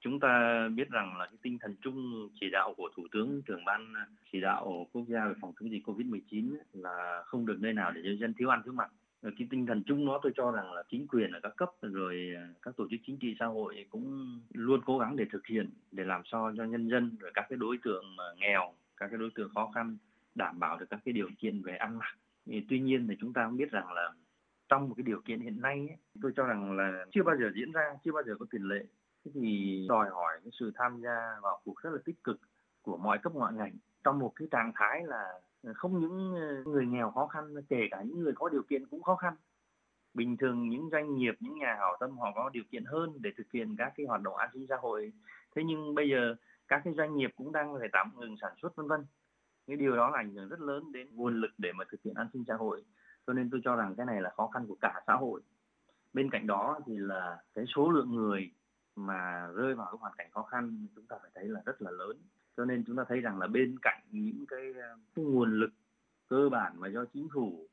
Chúng 0.00 0.20
ta 0.20 0.28
biết 0.74 0.88
rằng 0.90 1.16
là 1.18 1.26
cái 1.26 1.36
tinh 1.42 1.58
thần 1.60 1.76
chung 1.82 2.28
chỉ 2.40 2.46
đạo 2.52 2.74
của 2.76 2.88
Thủ 2.96 3.06
tướng 3.12 3.42
trưởng 3.42 3.64
ban 3.64 3.92
chỉ 4.32 4.40
đạo 4.40 4.86
quốc 4.92 5.04
gia 5.08 5.28
về 5.28 5.34
phòng 5.40 5.52
chống 5.60 5.70
dịch 5.70 5.86
COVID-19 5.86 6.56
là 6.72 7.22
không 7.26 7.46
được 7.46 7.56
nơi 7.60 7.72
nào 7.72 7.90
để 7.90 8.00
cho 8.04 8.10
dân 8.20 8.34
thiếu 8.38 8.48
ăn 8.48 8.62
thiếu 8.64 8.72
mặc 8.72 8.90
Ờ, 9.22 9.30
cái 9.38 9.48
tinh 9.50 9.66
thần 9.66 9.82
chung 9.86 10.04
nó 10.04 10.20
tôi 10.22 10.32
cho 10.36 10.50
rằng 10.50 10.72
là 10.72 10.82
chính 10.88 11.06
quyền 11.08 11.32
ở 11.32 11.40
các 11.42 11.56
cấp 11.56 11.70
rồi 11.82 12.32
ờ, 12.36 12.42
các 12.62 12.76
tổ 12.76 12.86
chức 12.90 13.00
chính 13.06 13.18
trị 13.18 13.36
xã 13.38 13.46
hội 13.46 13.86
cũng 13.90 14.40
luôn 14.52 14.80
cố 14.86 14.98
gắng 14.98 15.16
để 15.16 15.24
thực 15.32 15.46
hiện 15.46 15.70
để 15.92 16.04
làm 16.04 16.22
sao 16.24 16.52
cho 16.56 16.64
nhân 16.64 16.88
dân 16.88 17.16
rồi 17.20 17.30
các 17.34 17.46
cái 17.48 17.56
đối 17.56 17.78
tượng 17.84 18.04
nghèo 18.36 18.72
các 18.96 19.08
cái 19.08 19.18
đối 19.18 19.30
tượng 19.34 19.50
khó 19.54 19.70
khăn 19.74 19.96
đảm 20.34 20.58
bảo 20.58 20.78
được 20.78 20.86
các 20.90 21.00
cái 21.04 21.12
điều 21.12 21.28
kiện 21.38 21.62
về 21.62 21.76
ăn 21.76 21.98
mặc. 21.98 22.14
Thì 22.46 22.66
tuy 22.68 22.80
nhiên 22.80 23.06
thì 23.08 23.16
chúng 23.20 23.32
ta 23.32 23.46
cũng 23.46 23.56
biết 23.56 23.70
rằng 23.70 23.92
là 23.92 24.12
trong 24.68 24.88
một 24.88 24.94
cái 24.96 25.04
điều 25.04 25.20
kiện 25.20 25.40
hiện 25.40 25.60
nay 25.60 25.78
ấy, 25.88 25.96
tôi 26.22 26.32
cho 26.36 26.44
rằng 26.44 26.76
là 26.76 27.04
chưa 27.10 27.22
bao 27.22 27.36
giờ 27.36 27.50
diễn 27.54 27.72
ra 27.72 27.82
chưa 28.04 28.12
bao 28.12 28.22
giờ 28.22 28.34
có 28.38 28.46
tiền 28.50 28.62
lệ. 28.62 28.84
Thế 29.24 29.30
thì 29.34 29.86
đòi 29.88 30.10
hỏi 30.10 30.40
cái 30.44 30.50
sự 30.60 30.72
tham 30.74 31.00
gia 31.00 31.16
vào 31.42 31.60
cuộc 31.64 31.82
rất 31.82 31.90
là 31.90 31.98
tích 32.04 32.24
cực 32.24 32.40
của 32.82 32.96
mọi 32.96 33.18
cấp 33.18 33.34
mọi 33.34 33.52
ngành. 33.54 33.72
Trong 34.04 34.18
một 34.18 34.32
cái 34.36 34.48
trạng 34.50 34.72
thái 34.74 35.02
là 35.04 35.24
Ờ, 35.62 35.72
không 35.74 36.00
những 36.00 36.34
ờ, 36.34 36.62
người 36.64 36.86
nghèo 36.86 37.10
khó 37.10 37.26
khăn, 37.26 37.54
kể 37.68 37.88
cả 37.90 38.02
những 38.02 38.20
người 38.20 38.32
có 38.36 38.48
điều 38.48 38.62
kiện 38.62 38.86
cũng 38.86 39.02
khó 39.02 39.16
khăn. 39.16 39.34
Bình 40.14 40.36
thường 40.36 40.68
những 40.68 40.88
doanh 40.92 41.14
nghiệp, 41.14 41.34
những 41.40 41.58
nhà 41.58 41.76
hảo 41.78 41.96
tâm 42.00 42.18
họ 42.18 42.32
có 42.34 42.50
điều 42.52 42.64
kiện 42.70 42.84
hơn 42.84 43.10
để 43.20 43.30
thực 43.36 43.52
hiện 43.52 43.76
các 43.78 43.92
cái 43.96 44.06
hoạt 44.06 44.22
động 44.22 44.36
an 44.36 44.50
sinh 44.52 44.66
xã 44.68 44.76
hội. 44.76 45.12
Thế 45.56 45.62
nhưng 45.64 45.94
bây 45.94 46.10
giờ 46.10 46.34
các 46.68 46.80
cái 46.84 46.94
doanh 46.96 47.16
nghiệp 47.16 47.30
cũng 47.36 47.52
đang 47.52 47.78
phải 47.78 47.88
tạm 47.92 48.10
ngừng 48.16 48.36
sản 48.40 48.52
xuất, 48.62 48.76
vân 48.76 48.88
vân. 48.88 49.06
Cái 49.66 49.76
điều 49.76 49.96
đó 49.96 50.10
là 50.10 50.18
ảnh 50.18 50.34
hưởng 50.34 50.48
rất 50.48 50.60
lớn 50.60 50.92
đến 50.92 51.08
nguồn 51.12 51.40
lực 51.40 51.50
để 51.58 51.72
mà 51.72 51.84
thực 51.90 52.02
hiện 52.02 52.14
an 52.14 52.28
sinh 52.32 52.44
xã 52.48 52.54
hội. 52.54 52.84
Cho 53.26 53.32
nên 53.32 53.50
tôi 53.50 53.60
cho 53.64 53.76
rằng 53.76 53.94
cái 53.96 54.06
này 54.06 54.22
là 54.22 54.30
khó 54.36 54.50
khăn 54.54 54.66
của 54.66 54.76
cả 54.80 55.00
xã 55.06 55.14
hội. 55.14 55.40
Bên 56.12 56.30
cạnh 56.30 56.46
đó 56.46 56.80
thì 56.86 56.92
là 56.96 57.38
cái 57.54 57.64
số 57.74 57.90
lượng 57.90 58.14
người 58.14 58.50
mà 58.96 59.48
rơi 59.54 59.74
vào 59.74 59.86
cái 59.86 59.98
hoàn 60.00 60.12
cảnh 60.18 60.30
khó 60.30 60.42
khăn, 60.42 60.86
chúng 60.94 61.06
ta 61.06 61.16
phải 61.22 61.30
thấy 61.34 61.44
là 61.48 61.60
rất 61.66 61.82
là 61.82 61.90
lớn 61.90 62.16
cho 62.60 62.64
nên 62.64 62.84
chúng 62.86 62.96
ta 62.96 63.04
thấy 63.08 63.20
rằng 63.20 63.38
là 63.38 63.46
bên 63.46 63.76
cạnh 63.82 64.02
những 64.10 64.44
cái, 64.48 64.72
ờ, 64.82 64.96
cái 65.14 65.24
nguồn 65.24 65.60
lực 65.60 65.70
cơ 66.28 66.48
bản 66.48 66.80
mà 66.80 66.88
do 66.88 67.04
chính 67.04 67.28
phủ 67.34 67.68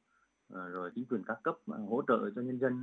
ờ, 0.49 0.69
rồi 0.69 0.91
chính 0.95 1.05
quyền 1.05 1.23
các 1.23 1.39
cấp 1.43 1.55
ờ, 1.67 1.77
hỗ 1.77 2.01
trợ 2.07 2.29
cho 2.35 2.41
nhân 2.41 2.59
dân 2.59 2.81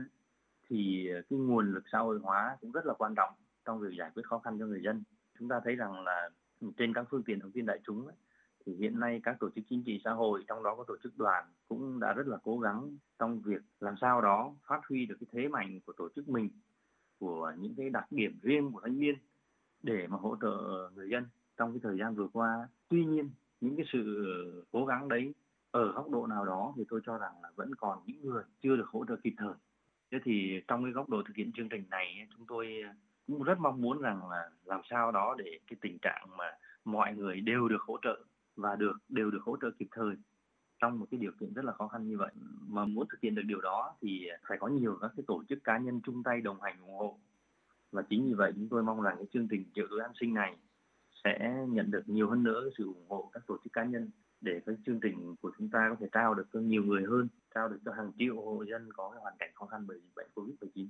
thì 0.68 1.08
cái 1.30 1.38
nguồn 1.38 1.72
lực 1.72 1.84
xã 1.92 1.98
hội 1.98 2.18
hóa 2.22 2.56
cũng 2.60 2.72
rất 2.72 2.86
là 2.86 2.94
quan 2.94 3.14
trọng 3.14 3.34
trong 3.64 3.80
việc 3.80 3.94
giải 3.98 4.10
quyết 4.14 4.22
khó 4.26 4.38
khăn 4.38 4.58
cho 4.58 4.66
người 4.66 4.82
dân. 4.82 5.02
Chúng 5.38 5.48
ta 5.48 5.60
thấy 5.64 5.76
rằng 5.76 6.04
là 6.04 6.30
trên 6.76 6.94
các 6.94 7.06
phương 7.10 7.22
tiện 7.22 7.40
thông 7.40 7.52
tin 7.52 7.66
đại 7.66 7.80
chúng 7.86 8.06
ấy, 8.06 8.16
thì 8.66 8.76
hiện 8.76 9.00
nay 9.00 9.20
các 9.24 9.36
tổ 9.40 9.50
chức 9.50 9.64
chính 9.68 9.82
trị 9.84 10.00
xã 10.04 10.10
hội 10.10 10.44
trong 10.48 10.62
đó 10.62 10.74
có 10.76 10.84
tổ 10.88 10.96
chức 11.02 11.18
đoàn 11.18 11.44
cũng 11.68 12.00
đã 12.00 12.12
rất 12.12 12.26
là 12.26 12.36
cố 12.42 12.58
gắng 12.58 12.96
trong 13.18 13.40
việc 13.40 13.62
làm 13.80 13.94
sao 14.00 14.20
đó 14.20 14.54
phát 14.66 14.80
huy 14.88 15.06
được 15.06 15.16
cái 15.20 15.28
thế 15.32 15.48
mạnh 15.48 15.80
của 15.86 15.92
tổ 15.92 16.08
chức 16.16 16.28
mình 16.28 16.50
của 17.18 17.52
những 17.58 17.74
cái 17.76 17.90
đặc 17.90 18.06
điểm 18.10 18.38
riêng 18.42 18.72
của 18.72 18.80
thanh 18.80 18.98
niên 18.98 19.14
để 19.82 20.06
mà 20.06 20.16
hỗ 20.16 20.36
trợ 20.40 20.90
người 20.94 21.08
dân 21.10 21.24
trong 21.56 21.72
cái 21.72 21.80
thời 21.82 21.98
gian 21.98 22.14
vừa 22.14 22.28
qua. 22.32 22.68
Tuy 22.88 23.04
nhiên, 23.04 23.30
những 23.60 23.76
cái 23.76 23.86
sự 23.92 24.64
cố 24.72 24.86
gắng 24.86 25.08
đấy 25.08 25.34
ở 25.70 25.92
góc 25.92 26.10
độ 26.10 26.26
nào 26.26 26.44
đó 26.44 26.72
thì 26.76 26.84
tôi 26.88 27.00
cho 27.06 27.18
rằng 27.18 27.32
là 27.42 27.50
vẫn 27.56 27.74
còn 27.74 27.98
những 28.06 28.20
người 28.26 28.42
chưa 28.62 28.76
được 28.76 28.88
hỗ 28.88 29.04
trợ 29.08 29.16
kịp 29.16 29.34
thời. 29.36 29.54
Thế 30.10 30.18
thì 30.24 30.60
trong 30.68 30.84
cái 30.84 30.92
góc 30.92 31.08
độ 31.08 31.22
thực 31.26 31.36
hiện 31.36 31.52
chương 31.52 31.68
trình 31.68 31.84
này, 31.90 32.26
chúng 32.36 32.46
tôi 32.46 32.82
cũng 33.26 33.42
rất 33.42 33.58
mong 33.58 33.82
muốn 33.82 34.00
rằng 34.00 34.30
là 34.30 34.50
làm 34.64 34.80
sao 34.90 35.12
đó 35.12 35.34
để 35.38 35.58
cái 35.66 35.76
tình 35.80 35.98
trạng 36.02 36.26
mà 36.36 36.44
mọi 36.84 37.14
người 37.14 37.40
đều 37.40 37.68
được 37.68 37.82
hỗ 37.82 37.98
trợ 38.02 38.24
và 38.56 38.76
được, 38.76 38.96
đều 39.08 39.30
được 39.30 39.42
hỗ 39.42 39.56
trợ 39.62 39.70
kịp 39.78 39.88
thời 39.90 40.14
trong 40.78 40.98
một 40.98 41.06
cái 41.10 41.20
điều 41.20 41.32
kiện 41.40 41.54
rất 41.54 41.64
là 41.64 41.72
khó 41.72 41.88
khăn 41.88 42.08
như 42.08 42.18
vậy. 42.18 42.32
Mà 42.68 42.84
muốn 42.84 43.06
thực 43.08 43.20
hiện 43.20 43.34
được 43.34 43.42
điều 43.46 43.60
đó 43.60 43.94
thì 44.00 44.28
phải 44.48 44.58
có 44.58 44.68
nhiều 44.68 44.98
các 45.00 45.10
cái 45.16 45.24
tổ 45.26 45.44
chức 45.48 45.64
cá 45.64 45.78
nhân 45.78 46.00
chung 46.04 46.22
tay 46.22 46.40
đồng 46.40 46.60
hành 46.60 46.80
ủng 46.80 46.98
hộ. 46.98 47.18
Và 47.92 48.02
chính 48.02 48.26
vì 48.26 48.34
vậy, 48.34 48.52
chúng 48.54 48.68
tôi 48.68 48.82
mong 48.82 49.02
rằng 49.02 49.16
cái 49.16 49.26
chương 49.32 49.48
trình 49.48 49.64
triệu 49.74 49.86
đối 49.90 50.00
an 50.00 50.10
sinh 50.20 50.34
này 50.34 50.56
sẽ 51.24 51.64
nhận 51.68 51.90
được 51.90 52.02
nhiều 52.06 52.30
hơn 52.30 52.42
nữa 52.42 52.70
sự 52.78 52.84
ủng 52.84 53.08
hộ 53.08 53.30
các 53.32 53.42
tổ 53.46 53.58
chức 53.64 53.72
cá 53.72 53.84
nhân 53.84 54.10
để 54.40 54.60
cái 54.66 54.74
chương 54.86 55.00
trình 55.00 55.36
của 55.42 55.50
chúng 55.58 55.70
ta 55.70 55.86
có 55.90 55.96
thể 56.00 56.06
trao 56.12 56.34
được 56.34 56.46
cho 56.52 56.60
nhiều 56.60 56.82
người 56.82 57.02
hơn, 57.08 57.28
trao 57.54 57.68
được 57.68 57.78
cho 57.84 57.92
hàng 57.92 58.12
triệu 58.18 58.36
hộ 58.36 58.64
dân 58.70 58.92
có 58.92 59.10
cái 59.10 59.20
hoàn 59.22 59.34
cảnh 59.38 59.50
khó 59.54 59.66
khăn 59.66 59.86
bởi 59.86 60.00
dịch 60.02 60.14
bệnh 60.16 60.28
Covid-19. 60.34 60.86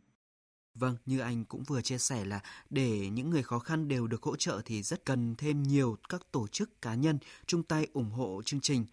Vâng, 0.75 0.97
như 1.07 1.21
anh 1.21 1.45
cũng 1.45 1.63
vừa 1.63 1.81
chia 1.81 1.99
sẻ 1.99 2.25
là 2.25 2.41
để 2.71 3.09
những 3.13 3.31
người 3.31 3.43
khó 3.43 3.59
khăn 3.59 3.89
đều 3.89 4.07
được 4.07 4.23
hỗ 4.23 4.37
trợ 4.37 4.61
thì 4.65 4.83
rất 4.83 5.05
cần 5.05 5.35
thêm 5.39 5.63
nhiều 5.63 5.97
các 6.09 6.23
tổ 6.33 6.47
chức 6.47 6.83
cá 6.83 6.95
nhân 6.95 7.19
chung 7.47 7.63
tay 7.63 7.87
ủng 7.93 8.11
hộ 8.11 8.43
chương 8.45 8.61
trình 8.61 8.85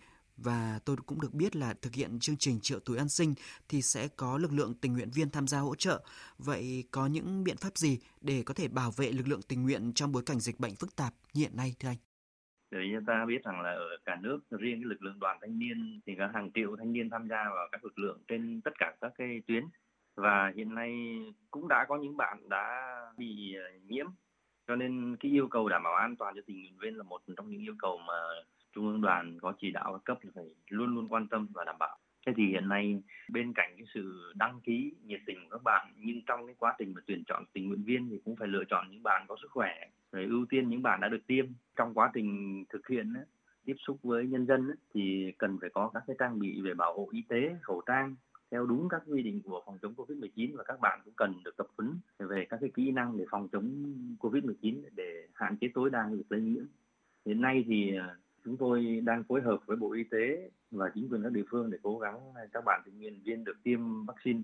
và 0.43 0.79
tôi 0.85 0.95
cũng 1.05 1.21
được 1.21 1.33
biết 1.33 1.55
là 1.55 1.73
thực 1.81 1.93
hiện 1.93 2.19
chương 2.19 2.37
trình 2.37 2.59
triệu 2.61 2.79
túi 2.79 2.97
an 2.97 3.09
sinh 3.09 3.33
thì 3.69 3.81
sẽ 3.81 4.07
có 4.07 4.37
lực 4.37 4.51
lượng 4.51 4.73
tình 4.81 4.93
nguyện 4.93 5.09
viên 5.13 5.29
tham 5.29 5.47
gia 5.47 5.59
hỗ 5.59 5.75
trợ. 5.75 6.03
Vậy 6.37 6.83
có 6.91 7.07
những 7.07 7.43
biện 7.43 7.57
pháp 7.57 7.77
gì 7.77 7.99
để 8.21 8.43
có 8.45 8.53
thể 8.53 8.67
bảo 8.67 8.91
vệ 8.97 9.11
lực 9.11 9.27
lượng 9.27 9.41
tình 9.47 9.63
nguyện 9.63 9.91
trong 9.95 10.11
bối 10.11 10.23
cảnh 10.25 10.39
dịch 10.39 10.59
bệnh 10.59 10.75
phức 10.75 10.95
tạp 10.95 11.13
như 11.33 11.41
hiện 11.41 11.57
nay, 11.57 11.75
thưa 11.79 11.89
anh? 11.89 11.97
Để 12.71 12.79
chúng 12.95 13.05
ta 13.05 13.25
biết 13.27 13.43
rằng 13.43 13.61
là 13.61 13.71
ở 13.71 13.97
cả 14.05 14.15
nước, 14.21 14.39
riêng 14.49 14.81
cái 14.81 14.89
lực 14.89 15.01
lượng 15.01 15.19
đoàn 15.19 15.37
thanh 15.41 15.59
niên 15.59 16.01
thì 16.05 16.13
có 16.17 16.29
hàng 16.33 16.51
triệu 16.53 16.75
thanh 16.77 16.93
niên 16.93 17.09
tham 17.09 17.27
gia 17.27 17.43
vào 17.55 17.67
các 17.71 17.83
lực 17.83 17.99
lượng 17.99 18.19
trên 18.27 18.61
tất 18.61 18.71
cả 18.79 18.95
các 19.01 19.11
cái 19.17 19.41
tuyến 19.47 19.63
và 20.15 20.51
hiện 20.55 20.75
nay 20.75 20.91
cũng 21.51 21.67
đã 21.67 21.85
có 21.89 21.97
những 21.97 22.17
bạn 22.17 22.49
đã 22.49 22.95
bị 23.17 23.55
ờ, 23.55 23.79
nhiễm 23.87 24.05
cho 24.67 24.75
nên 24.75 25.15
cái 25.19 25.31
yêu 25.31 25.47
cầu 25.47 25.69
đảm 25.69 25.83
bảo 25.83 25.93
an 25.93 26.15
toàn 26.15 26.35
cho 26.35 26.41
tình 26.47 26.61
nguyện 26.61 26.77
viên 26.77 26.97
là 26.97 27.03
một 27.03 27.21
trong 27.37 27.49
những 27.49 27.61
yêu 27.61 27.75
cầu 27.79 27.97
mà 27.97 28.13
trung 28.73 28.87
ương 28.87 29.01
đoàn 29.01 29.37
có 29.41 29.53
chỉ 29.59 29.71
đạo 29.71 29.93
các 29.93 30.01
cấp 30.03 30.17
là 30.23 30.31
phải 30.35 30.45
luôn 30.69 30.95
luôn 30.95 31.07
quan 31.09 31.27
tâm 31.27 31.47
và 31.53 31.63
đảm 31.63 31.75
bảo 31.79 31.97
thế 32.25 32.33
thì 32.37 32.47
hiện 32.47 32.69
nay 32.69 33.01
bên 33.29 33.53
cạnh 33.53 33.73
cái 33.77 33.85
sự 33.93 34.33
đăng 34.35 34.59
ký 34.61 34.93
nhiệt 35.05 35.19
tình 35.25 35.37
của 35.43 35.49
các 35.49 35.63
bạn, 35.63 35.93
nhưng 35.97 36.21
trong 36.25 36.45
cái 36.45 36.55
quá 36.59 36.75
trình 36.77 36.93
mà 36.93 37.01
tuyển 37.07 37.23
chọn 37.27 37.43
tình 37.53 37.67
nguyện 37.67 37.83
viên 37.83 38.09
thì 38.09 38.19
cũng 38.25 38.35
phải 38.35 38.47
lựa 38.47 38.63
chọn 38.69 38.87
những 38.91 39.03
bạn 39.03 39.25
có 39.27 39.35
sức 39.41 39.51
khỏe 39.51 39.73
rồi 40.11 40.25
ưu 40.25 40.45
tiên 40.49 40.69
những 40.69 40.81
bạn 40.81 41.01
đã 41.01 41.07
được 41.07 41.27
tiêm 41.27 41.45
trong 41.75 41.93
quá 41.93 42.11
trình 42.13 42.63
thực 42.69 42.87
hiện 42.87 43.13
tiếp 43.65 43.75
xúc 43.87 43.97
với 44.03 44.27
nhân 44.27 44.45
dân 44.45 44.71
thì 44.93 45.31
cần 45.37 45.57
phải 45.61 45.69
có 45.69 45.91
các 45.93 46.03
cái 46.07 46.15
trang 46.19 46.39
bị 46.39 46.61
về 46.61 46.73
bảo 46.73 46.93
hộ 46.93 47.09
y 47.11 47.23
tế, 47.29 47.55
khẩu 47.61 47.81
trang, 47.85 48.15
theo 48.51 48.65
đúng 48.65 48.89
các 48.89 49.01
quy 49.07 49.21
định 49.21 49.41
của 49.45 49.63
phòng 49.65 49.77
chống 49.81 49.93
Covid-19 49.97 50.57
và 50.57 50.63
các 50.63 50.79
bạn 50.79 50.99
cũng 51.05 51.13
cần 51.17 51.33
được 51.45 51.57
tập 51.57 51.67
huấn 51.77 51.95
về 52.19 52.45
các 52.49 52.57
cái 52.61 52.71
kỹ 52.73 52.91
năng 52.91 53.17
để 53.17 53.25
phòng 53.31 53.47
chống 53.51 53.95
Covid-19 54.19 54.81
để 54.95 55.27
hạn 55.33 55.57
chế 55.61 55.67
tối 55.73 55.89
đa 55.89 56.09
việc 56.11 56.31
lây 56.31 56.41
nhiễm. 56.41 56.63
Hiện 57.25 57.41
nay 57.41 57.63
thì 57.67 57.97
à, 57.97 58.15
Chúng 58.45 58.57
tôi 58.57 59.01
đang 59.03 59.23
phối 59.23 59.41
hợp 59.41 59.57
với 59.65 59.77
Bộ 59.77 59.91
Y 59.91 60.03
tế 60.03 60.49
và 60.71 60.91
chính 60.95 61.07
quyền 61.09 61.23
các 61.23 61.31
địa 61.31 61.43
phương 61.49 61.71
để 61.71 61.77
cố 61.83 61.99
gắng 61.99 62.19
các 62.53 62.65
bạn 62.65 62.81
tình 62.85 62.99
nguyện 62.99 63.21
viên 63.23 63.43
được 63.43 63.57
tiêm 63.63 64.05
vaccine 64.05 64.41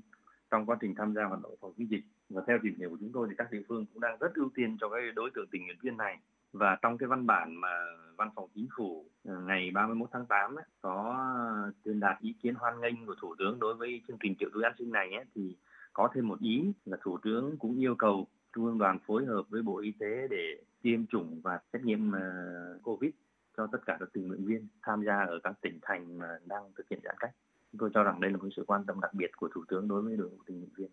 trong 0.51 0.65
quá 0.65 0.77
trình 0.81 0.95
tham 0.95 1.13
gia 1.13 1.23
hoạt 1.23 1.41
động 1.43 1.55
phòng 1.61 1.73
chống 1.77 1.89
dịch. 1.89 2.03
Và 2.29 2.41
theo 2.47 2.57
tìm 2.63 2.75
hiểu 2.77 2.89
của 2.89 2.97
chúng 2.99 3.11
tôi 3.13 3.27
thì 3.29 3.35
các 3.37 3.51
địa 3.51 3.61
phương 3.67 3.85
cũng 3.93 4.01
đang 4.01 4.17
rất 4.19 4.35
ưu 4.35 4.49
tiên 4.55 4.77
cho 4.81 4.89
cái 4.89 5.01
đối 5.15 5.29
tượng 5.33 5.47
tình 5.51 5.63
nguyện 5.65 5.77
viên 5.81 5.97
này. 5.97 6.19
Và 6.53 6.77
trong 6.81 6.97
cái 6.97 7.07
văn 7.07 7.25
bản 7.25 7.55
mà 7.55 7.69
văn 8.17 8.29
phòng 8.35 8.49
chính 8.55 8.67
phủ 8.77 9.05
ờ, 9.25 9.41
ngày 9.41 9.71
31 9.73 10.09
tháng 10.11 10.25
8 10.25 10.55
ấy, 10.55 10.65
có 10.81 11.25
truyền 11.85 11.99
đạt 11.99 12.19
ý 12.21 12.35
kiến 12.41 12.55
hoan 12.55 12.81
nghênh 12.81 13.05
của 13.05 13.15
thủ 13.21 13.35
tướng 13.39 13.59
đối 13.59 13.73
với 13.73 14.01
chương 14.07 14.17
trình 14.23 14.35
triệu 14.39 14.49
túi 14.53 14.63
an 14.63 14.73
sinh 14.79 14.91
này 14.91 15.13
ấy, 15.13 15.25
thì 15.35 15.55
có 15.93 16.09
thêm 16.13 16.27
một 16.27 16.39
ý 16.39 16.73
là 16.85 16.97
thủ 17.01 17.17
tướng 17.23 17.57
cũng 17.57 17.79
yêu 17.79 17.95
cầu 17.95 18.27
trung 18.55 18.65
ương 18.65 18.77
đoàn 18.77 18.99
phối 19.07 19.25
hợp 19.25 19.43
với 19.49 19.61
bộ 19.61 19.77
y 19.77 19.91
tế 19.91 20.27
để 20.29 20.57
tiêm 20.81 21.05
chủng 21.05 21.41
và 21.43 21.59
xét 21.73 21.83
nghiệm 21.83 22.11
ờ, 22.11 22.79
covid 22.83 23.11
cho 23.57 23.67
tất 23.71 23.79
cả 23.85 23.97
các 23.99 24.09
tình 24.13 24.27
nguyện 24.27 24.45
viên 24.45 24.67
tham 24.81 25.03
gia 25.05 25.17
ở 25.19 25.39
các 25.43 25.53
tỉnh 25.61 25.79
thành 25.81 26.17
mà 26.17 26.27
đang 26.45 26.63
thực 26.77 26.89
hiện 26.89 26.99
giãn 27.03 27.15
cách. 27.19 27.31
Chúng 27.71 27.79
tôi 27.79 27.89
cho 27.93 28.03
rằng 28.03 28.19
đây 28.19 28.31
là 28.31 28.37
một 28.37 28.49
sự 28.55 28.63
quan 28.67 28.85
tâm 28.85 29.01
đặc 29.01 29.13
biệt 29.13 29.31
của 29.37 29.49
thủ 29.55 29.63
tướng 29.67 29.87
đối 29.87 30.01
với 30.01 30.17
đội 30.17 30.29
ngũ 30.29 30.37
tình 30.45 30.57
nguyện 30.57 30.69
viên. 30.77 30.89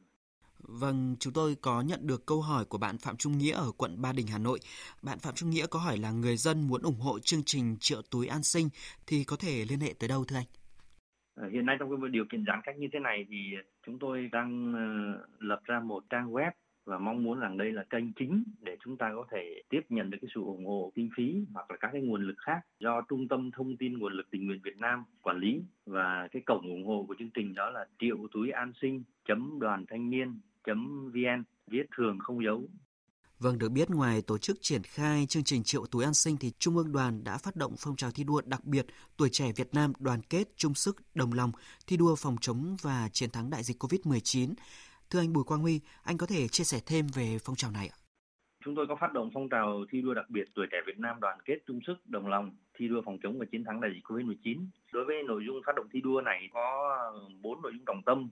Vâng, 0.59 1.17
chúng 1.21 1.33
tôi 1.33 1.57
có 1.61 1.81
nhận 1.81 2.07
được 2.07 2.27
câu 2.27 2.43
hỏi 2.43 2.65
của 2.65 2.79
bạn 2.79 2.99
Phạm 2.99 3.17
Trung 3.17 3.39
Nghĩa 3.39 3.53
ở 3.53 3.73
quận 3.77 4.03
Ba 4.03 4.13
Đình, 4.13 4.27
Hà 4.27 4.39
Nội. 4.39 4.59
Bạn 5.03 5.19
Phạm 5.19 5.35
Trung 5.35 5.51
Nghĩa 5.51 5.67
có 5.67 5.79
hỏi 5.79 5.97
là 5.97 6.11
người 6.11 6.37
dân 6.37 6.69
muốn 6.69 6.83
ủng 6.83 7.01
hộ 7.01 7.19
chương 7.19 7.43
trình 7.47 7.77
triệu 7.81 8.03
túi 8.11 8.27
an 8.27 8.43
sinh 8.43 8.69
thì 9.07 9.25
có 9.25 9.37
thể 9.37 9.65
liên 9.69 9.81
hệ 9.81 9.95
tới 9.99 10.09
đâu 10.09 10.25
thưa 10.25 10.37
anh? 10.37 10.47
Ờ, 11.35 11.49
hiện 11.49 11.67
nay 11.67 11.77
trong 11.79 11.91
cái 11.91 12.11
điều 12.11 12.25
kiện 12.31 12.45
giãn 12.47 12.61
cách 12.65 12.77
như 12.79 12.89
thế 12.93 12.99
này 12.99 13.27
thì 13.29 13.37
chúng 13.87 13.99
tôi 13.99 14.29
đang 14.33 14.73
ờ, 14.75 15.27
lập 15.39 15.61
ra 15.65 15.81
một 15.81 16.05
trang 16.11 16.33
web 16.33 16.51
và 16.85 16.99
mong 16.99 17.23
muốn 17.23 17.41
rằng 17.41 17.57
đây 17.57 17.73
là 17.73 17.85
kênh 17.91 18.13
chính 18.13 18.45
để 18.61 18.77
chúng 18.85 18.97
ta 18.97 19.13
có 19.17 19.27
thể 19.31 19.63
tiếp 19.69 19.81
nhận 19.89 20.11
được 20.11 20.19
cái 20.23 20.31
sự 20.35 20.41
ủng 20.41 20.67
hộ 20.67 20.93
kinh 20.95 21.11
phí 21.17 21.45
hoặc 21.53 21.71
là 21.71 21.77
các 21.81 21.91
cái 21.93 22.03
nguồn 22.03 22.27
lực 22.27 22.39
khác 22.39 22.61
do 22.81 23.01
Trung 23.09 23.29
tâm 23.29 23.51
Thông 23.51 23.77
tin 23.77 23.99
Nguồn 23.99 24.13
lực 24.13 24.31
Tình 24.31 24.47
nguyện 24.47 24.61
Việt 24.65 24.77
Nam 24.79 25.05
quản 25.23 25.39
lý 25.39 25.63
và 25.87 26.29
cái 26.33 26.43
cổng 26.47 26.69
ủng 26.69 26.87
hộ 26.87 27.05
của 27.09 27.15
chương 27.19 27.31
trình 27.35 27.55
đó 27.55 27.71
là 27.71 27.87
triệu 28.01 28.17
túi 28.33 28.51
an 28.51 28.73
sinh 28.83 29.03
chấm 29.29 29.59
đoàn 29.61 29.85
thanh 29.91 30.11
niên 30.11 30.41
chấm 30.67 31.11
vn 31.11 31.43
viết 31.67 31.87
thường 31.97 32.19
không 32.19 32.45
dấu 32.45 32.69
Vâng, 33.39 33.59
được 33.59 33.69
biết 33.69 33.91
ngoài 33.91 34.23
tổ 34.23 34.39
chức 34.39 34.59
triển 34.61 34.83
khai 34.83 35.27
chương 35.27 35.45
trình 35.45 35.63
triệu 35.63 35.87
túi 35.87 36.05
an 36.05 36.15
sinh 36.15 36.37
thì 36.37 36.53
Trung 36.59 36.77
ương 36.77 36.93
đoàn 36.93 37.25
đã 37.25 37.39
phát 37.39 37.57
động 37.57 37.75
phong 37.79 37.97
trào 37.97 38.11
thi 38.11 38.25
đua 38.25 38.41
đặc 38.45 38.65
biệt 38.65 38.87
tuổi 39.17 39.29
trẻ 39.33 39.53
Việt 39.57 39.75
Nam 39.75 39.93
đoàn 39.99 40.23
kết 40.23 40.49
chung 40.57 40.75
sức 40.75 40.97
đồng 41.15 41.33
lòng 41.33 41.53
thi 41.87 41.97
đua 41.97 42.15
phòng 42.15 42.37
chống 42.41 42.77
và 42.83 43.09
chiến 43.13 43.31
thắng 43.31 43.51
đại 43.51 43.63
dịch 43.63 43.83
Covid-19. 43.85 44.55
Thưa 45.15 45.21
anh 45.21 45.33
Bùi 45.33 45.45
Quang 45.45 45.61
Huy, 45.61 45.81
anh 46.05 46.19
có 46.19 46.27
thể 46.27 46.49
chia 46.49 46.65
sẻ 46.65 46.79
thêm 46.87 47.07
về 47.15 47.39
phong 47.45 47.57
trào 47.57 47.71
này 47.71 47.89
ạ? 47.89 47.99
Chúng 48.65 48.75
tôi 48.75 48.87
có 48.87 48.97
phát 48.97 49.13
động 49.13 49.31
phong 49.35 49.49
trào 49.49 49.85
thi 49.91 50.03
đua 50.03 50.15
đặc 50.15 50.31
biệt 50.31 50.45
tuổi 50.55 50.67
trẻ 50.71 50.79
Việt 50.87 50.99
Nam 50.99 51.21
đoàn 51.21 51.39
kết 51.45 51.59
chung 51.67 51.81
sức 51.87 51.95
đồng 52.07 52.27
lòng 52.27 52.57
thi 52.75 52.89
đua 52.89 53.03
phòng 53.05 53.19
chống 53.23 53.39
và 53.39 53.47
chiến 53.53 53.65
thắng 53.65 53.81
đại 53.81 53.91
dịch 53.95 54.05
Covid-19. 54.05 54.67
Đối 54.93 55.05
với 55.05 55.23
nội 55.23 55.43
dung 55.47 55.61
phát 55.67 55.73
động 55.77 55.87
thi 55.93 56.01
đua 56.01 56.21
này 56.21 56.49
có 56.53 56.97
bốn 57.43 57.63
nội 57.63 57.73
dung 57.75 57.85
trọng 57.87 58.03
tâm 58.07 58.29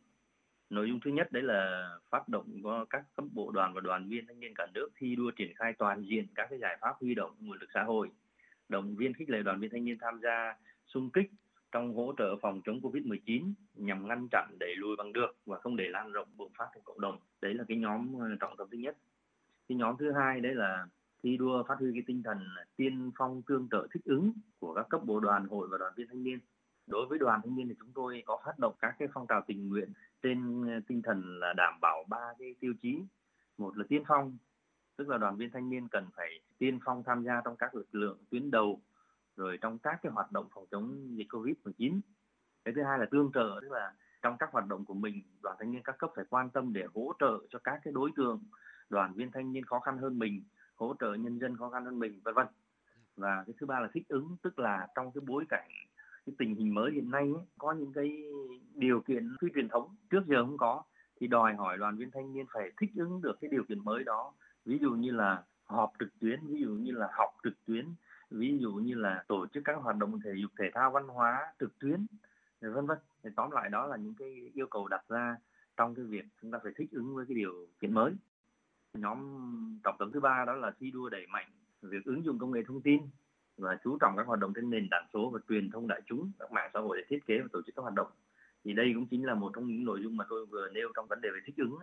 Nội 0.71 0.89
dung 0.89 1.01
thứ 1.05 1.11
nhất 1.11 1.33
đấy 1.33 1.43
là 1.43 1.91
phát 2.11 2.29
động 2.29 2.61
có 2.65 2.87
các 2.91 3.05
cấp 3.17 3.25
bộ 3.33 3.51
đoàn 3.51 3.75
và 3.75 3.81
đoàn 3.81 4.09
viên 4.09 4.27
thanh 4.27 4.41
niên 4.41 4.55
cả 4.55 4.67
nước 4.75 4.89
thi 4.99 5.17
đua 5.17 5.31
triển 5.31 5.53
khai 5.57 5.73
toàn 5.79 6.05
diện 6.11 6.27
các 6.35 6.47
cái 6.51 6.59
giải 6.59 6.77
pháp 6.81 6.93
huy 7.01 7.15
động 7.15 7.31
nguồn 7.41 7.59
lực 7.59 7.69
xã 7.75 7.83
hội, 7.83 8.11
động 8.69 8.97
viên 8.97 9.15
khích 9.15 9.31
lệ 9.31 9.43
đoàn 9.43 9.61
viên 9.61 9.71
thanh 9.71 9.85
niên 9.85 9.99
tham 10.01 10.21
gia 10.23 10.55
xung 10.87 11.11
kích 11.11 11.31
trong 11.73 11.95
hỗ 11.95 12.15
trợ 12.19 12.37
phòng 12.43 12.61
chống 12.65 12.81
Covid-19 12.81 13.53
nhằm 13.75 14.09
ngăn 14.09 14.29
chặn 14.31 14.57
đẩy 14.61 14.75
lùi 14.77 14.97
bằng 14.97 15.13
được 15.13 15.37
và 15.47 15.59
không 15.59 15.77
để 15.77 15.89
lan 15.89 16.13
rộng 16.13 16.29
bùng 16.37 16.53
phát 16.59 16.67
trong 16.75 16.85
cộng 16.85 17.01
đồng. 17.01 17.19
Đấy 17.41 17.55
là 17.55 17.65
cái 17.69 17.77
nhóm 17.77 18.19
ờ, 18.21 18.27
trọng 18.41 18.57
tâm 18.57 18.69
thứ 18.71 18.79
nhất. 18.79 18.97
Cái 19.69 19.77
nhóm 19.77 19.97
thứ 19.99 20.13
hai 20.13 20.41
đấy 20.41 20.55
là 20.55 20.87
thi 21.23 21.37
đua 21.37 21.63
phát 21.69 21.75
huy 21.79 21.93
cái 21.93 22.03
tinh 22.07 22.23
thần 22.23 22.39
tiên 22.77 23.11
phong 23.19 23.43
tương 23.43 23.69
trợ 23.71 23.87
thích 23.95 24.05
ứng 24.05 24.33
của 24.59 24.75
các 24.75 24.87
cấp 24.89 25.01
bộ 25.05 25.21
đoàn, 25.21 25.47
hội 25.49 25.69
và 25.71 25.79
đoàn 25.79 25.93
viên 25.97 26.09
thanh 26.09 26.23
niên 26.23 26.39
đối 26.87 27.07
với 27.07 27.19
đoàn 27.19 27.41
thanh 27.45 27.57
niên 27.57 27.69
thì 27.69 27.75
chúng 27.79 27.93
tôi 27.95 28.23
có 28.27 28.41
phát 28.45 28.59
động 28.59 28.75
các 28.81 28.95
cái 28.99 29.09
phong 29.15 29.27
trào 29.27 29.43
tình 29.47 29.69
nguyện 29.69 29.93
trên 30.23 30.67
ờ, 30.67 30.81
tinh 30.87 31.03
thần 31.03 31.41
là 31.41 31.53
đảm 31.53 31.81
bảo 31.81 32.05
ba 32.09 32.33
cái 32.39 32.55
tiêu 32.61 32.75
chí 32.83 32.99
một 33.59 33.79
là 33.79 33.85
tiên 33.89 34.03
phong, 34.09 34.39
tức 34.97 35.09
là 35.09 35.19
đoàn 35.19 35.37
viên 35.37 35.51
thanh 35.51 35.71
niên 35.71 35.89
cần 35.89 36.07
phải 36.17 36.41
tiên 36.59 36.79
phong 36.85 37.03
tham 37.07 37.25
gia 37.25 37.41
trong 37.45 37.57
các 37.57 37.75
lực 37.75 37.95
lượng 37.95 38.19
tuyến 38.31 38.51
đầu 38.51 38.81
rồi 39.37 39.59
trong 39.61 39.79
các 39.79 39.99
cái 40.03 40.13
hoạt 40.13 40.33
động 40.33 40.49
phòng 40.55 40.67
chống 40.71 41.17
dịch 41.17 41.27
covid 41.31 41.57
19 41.65 42.01
cái 42.65 42.75
thứ 42.75 42.83
hai 42.83 42.99
là 42.99 43.07
tương 43.11 43.33
trợ 43.35 43.59
tức 43.63 43.73
là 43.73 43.93
trong 44.23 44.37
các 44.39 44.53
hoạt 44.53 44.67
động 44.67 44.85
của 44.85 44.95
mình 44.95 45.23
đoàn 45.43 45.57
thanh 45.59 45.73
niên 45.73 45.83
các 45.83 45.99
cấp 45.99 46.11
phải 46.17 46.25
quan 46.31 46.51
tâm 46.51 46.73
để 46.73 46.85
hỗ 46.95 47.13
trợ 47.19 47.39
cho 47.51 47.59
các 47.65 47.81
cái 47.85 47.93
đối 47.93 48.11
tượng 48.17 48.43
đoàn 48.91 49.13
viên 49.15 49.31
thanh 49.31 49.53
niên 49.53 49.65
khó 49.65 49.81
khăn 49.81 49.99
hơn 49.99 50.19
mình 50.19 50.43
hỗ 50.75 50.95
trợ 51.01 51.15
nhân 51.15 51.39
dân 51.39 51.57
khó 51.57 51.71
khăn 51.71 51.85
hơn 51.85 51.99
mình 51.99 52.21
vân 52.25 52.35
vân. 52.35 52.47
Và 53.17 53.45
cái 53.47 53.55
thứ 53.61 53.67
ba 53.67 53.81
là 53.81 53.89
thích 53.93 54.09
ứng 54.09 54.37
tức 54.43 54.59
là 54.59 54.87
trong 54.95 55.13
cái 55.13 55.23
bối 55.27 55.45
cảnh 55.49 55.71
cái 56.27 56.35
tình 56.39 56.55
hình 56.55 56.75
mới 56.75 56.93
hiện 56.93 57.11
nay 57.11 57.23
ấy, 57.23 57.45
có 57.59 57.73
những 57.73 57.93
cái 57.93 58.25
điều 58.75 59.01
kiện 59.01 59.37
phi 59.41 59.49
truyền 59.55 59.69
thống 59.69 59.97
trước 60.11 60.27
giờ 60.27 60.45
không 60.45 60.59
có 60.59 60.83
thì 61.21 61.27
đòi 61.27 61.55
hỏi 61.55 61.79
đoàn 61.79 61.97
viên 61.97 62.11
thanh 62.11 62.33
niên 62.33 62.47
phải 62.53 62.71
thích 62.81 62.91
ứng 62.97 63.23
được 63.23 63.39
cái 63.41 63.49
điều 63.51 63.65
kiện 63.65 63.85
mới 63.85 64.05
đó. 64.05 64.33
Ví 64.65 64.79
dụ 64.79 64.91
như 64.91 65.11
là 65.11 65.43
họp 65.65 65.93
trực 65.99 66.19
tuyến 66.21 66.41
ví 66.47 66.61
dụ 66.61 66.71
như 66.71 66.93
là 66.93 67.09
học 67.13 67.31
trực 67.45 67.65
tuyến 67.67 67.95
ví 68.33 68.59
dụ 68.59 68.73
như 68.73 68.95
là 68.95 69.25
tổ 69.29 69.47
chức 69.47 69.65
các 69.65 69.77
hoạt 69.77 69.97
động 69.97 70.21
thể 70.25 70.31
dục, 70.37 70.51
thể 70.59 70.71
thao, 70.75 70.91
văn 70.91 71.09
hóa, 71.09 71.53
trực 71.61 71.79
tuyến 71.79 72.07
vân 72.61 72.87
vân. 72.87 72.99
Thì 73.23 73.31
tóm 73.37 73.51
lại 73.51 73.71
đó 73.71 73.87
là 73.87 73.97
những 73.97 74.15
cái 74.15 74.51
yêu 74.55 74.67
cầu 74.67 74.89
đặt 74.89 75.05
ra 75.09 75.37
trong 75.77 75.95
cái 75.95 76.05
việc 76.05 76.25
chúng 76.43 76.51
ta 76.51 76.59
phải 76.63 76.73
thích 76.77 76.89
ứng 76.93 77.15
với 77.15 77.25
cái 77.29 77.35
điều 77.35 77.69
kiện 77.81 77.95
mới. 77.95 78.13
Nhóm 78.95 79.19
trọng 79.85 79.97
tâm 79.99 80.13
thứ 80.13 80.21
ba 80.21 80.45
đó 80.45 80.53
là 80.55 80.71
thi 80.79 80.91
đua 80.91 81.09
đẩy 81.09 81.27
mạnh 81.27 81.47
việc 81.83 82.05
ứng 82.05 82.25
dụng 82.25 82.39
công 82.39 82.53
nghệ 82.53 82.63
thông 82.67 82.81
tin 82.81 83.03
và 83.57 83.79
chú 83.85 83.99
trọng 84.01 84.17
các 84.17 84.27
hoạt 84.27 84.41
động 84.41 84.53
trên 84.55 84.71
nền 84.71 84.89
tảng 84.91 85.07
số 85.13 85.31
và 85.31 85.41
truyền 85.49 85.71
thông 85.71 85.89
đại 85.89 86.03
chúng, 86.07 86.31
các 86.39 86.53
mạng 86.53 86.71
xã 86.75 86.81
hội 86.81 86.97
để 86.99 87.05
thiết 87.09 87.27
kế 87.27 87.39
và 87.39 87.49
tổ 87.53 87.63
chức 87.67 87.75
các 87.75 87.83
hoạt 87.83 87.95
động. 87.95 88.11
Thì 88.65 88.73
đây 88.73 88.93
cũng 88.95 89.07
chính 89.07 89.27
là 89.27 89.35
một 89.35 89.51
trong 89.55 89.67
những 89.67 89.85
nội 89.85 90.01
dung 90.03 90.17
mà 90.17 90.25
tôi 90.29 90.47
vừa 90.47 90.69
nêu 90.69 90.89
trong 90.95 91.07
vấn 91.07 91.21
đề 91.21 91.29
về 91.35 91.41
thích 91.47 91.57
ứng 91.57 91.79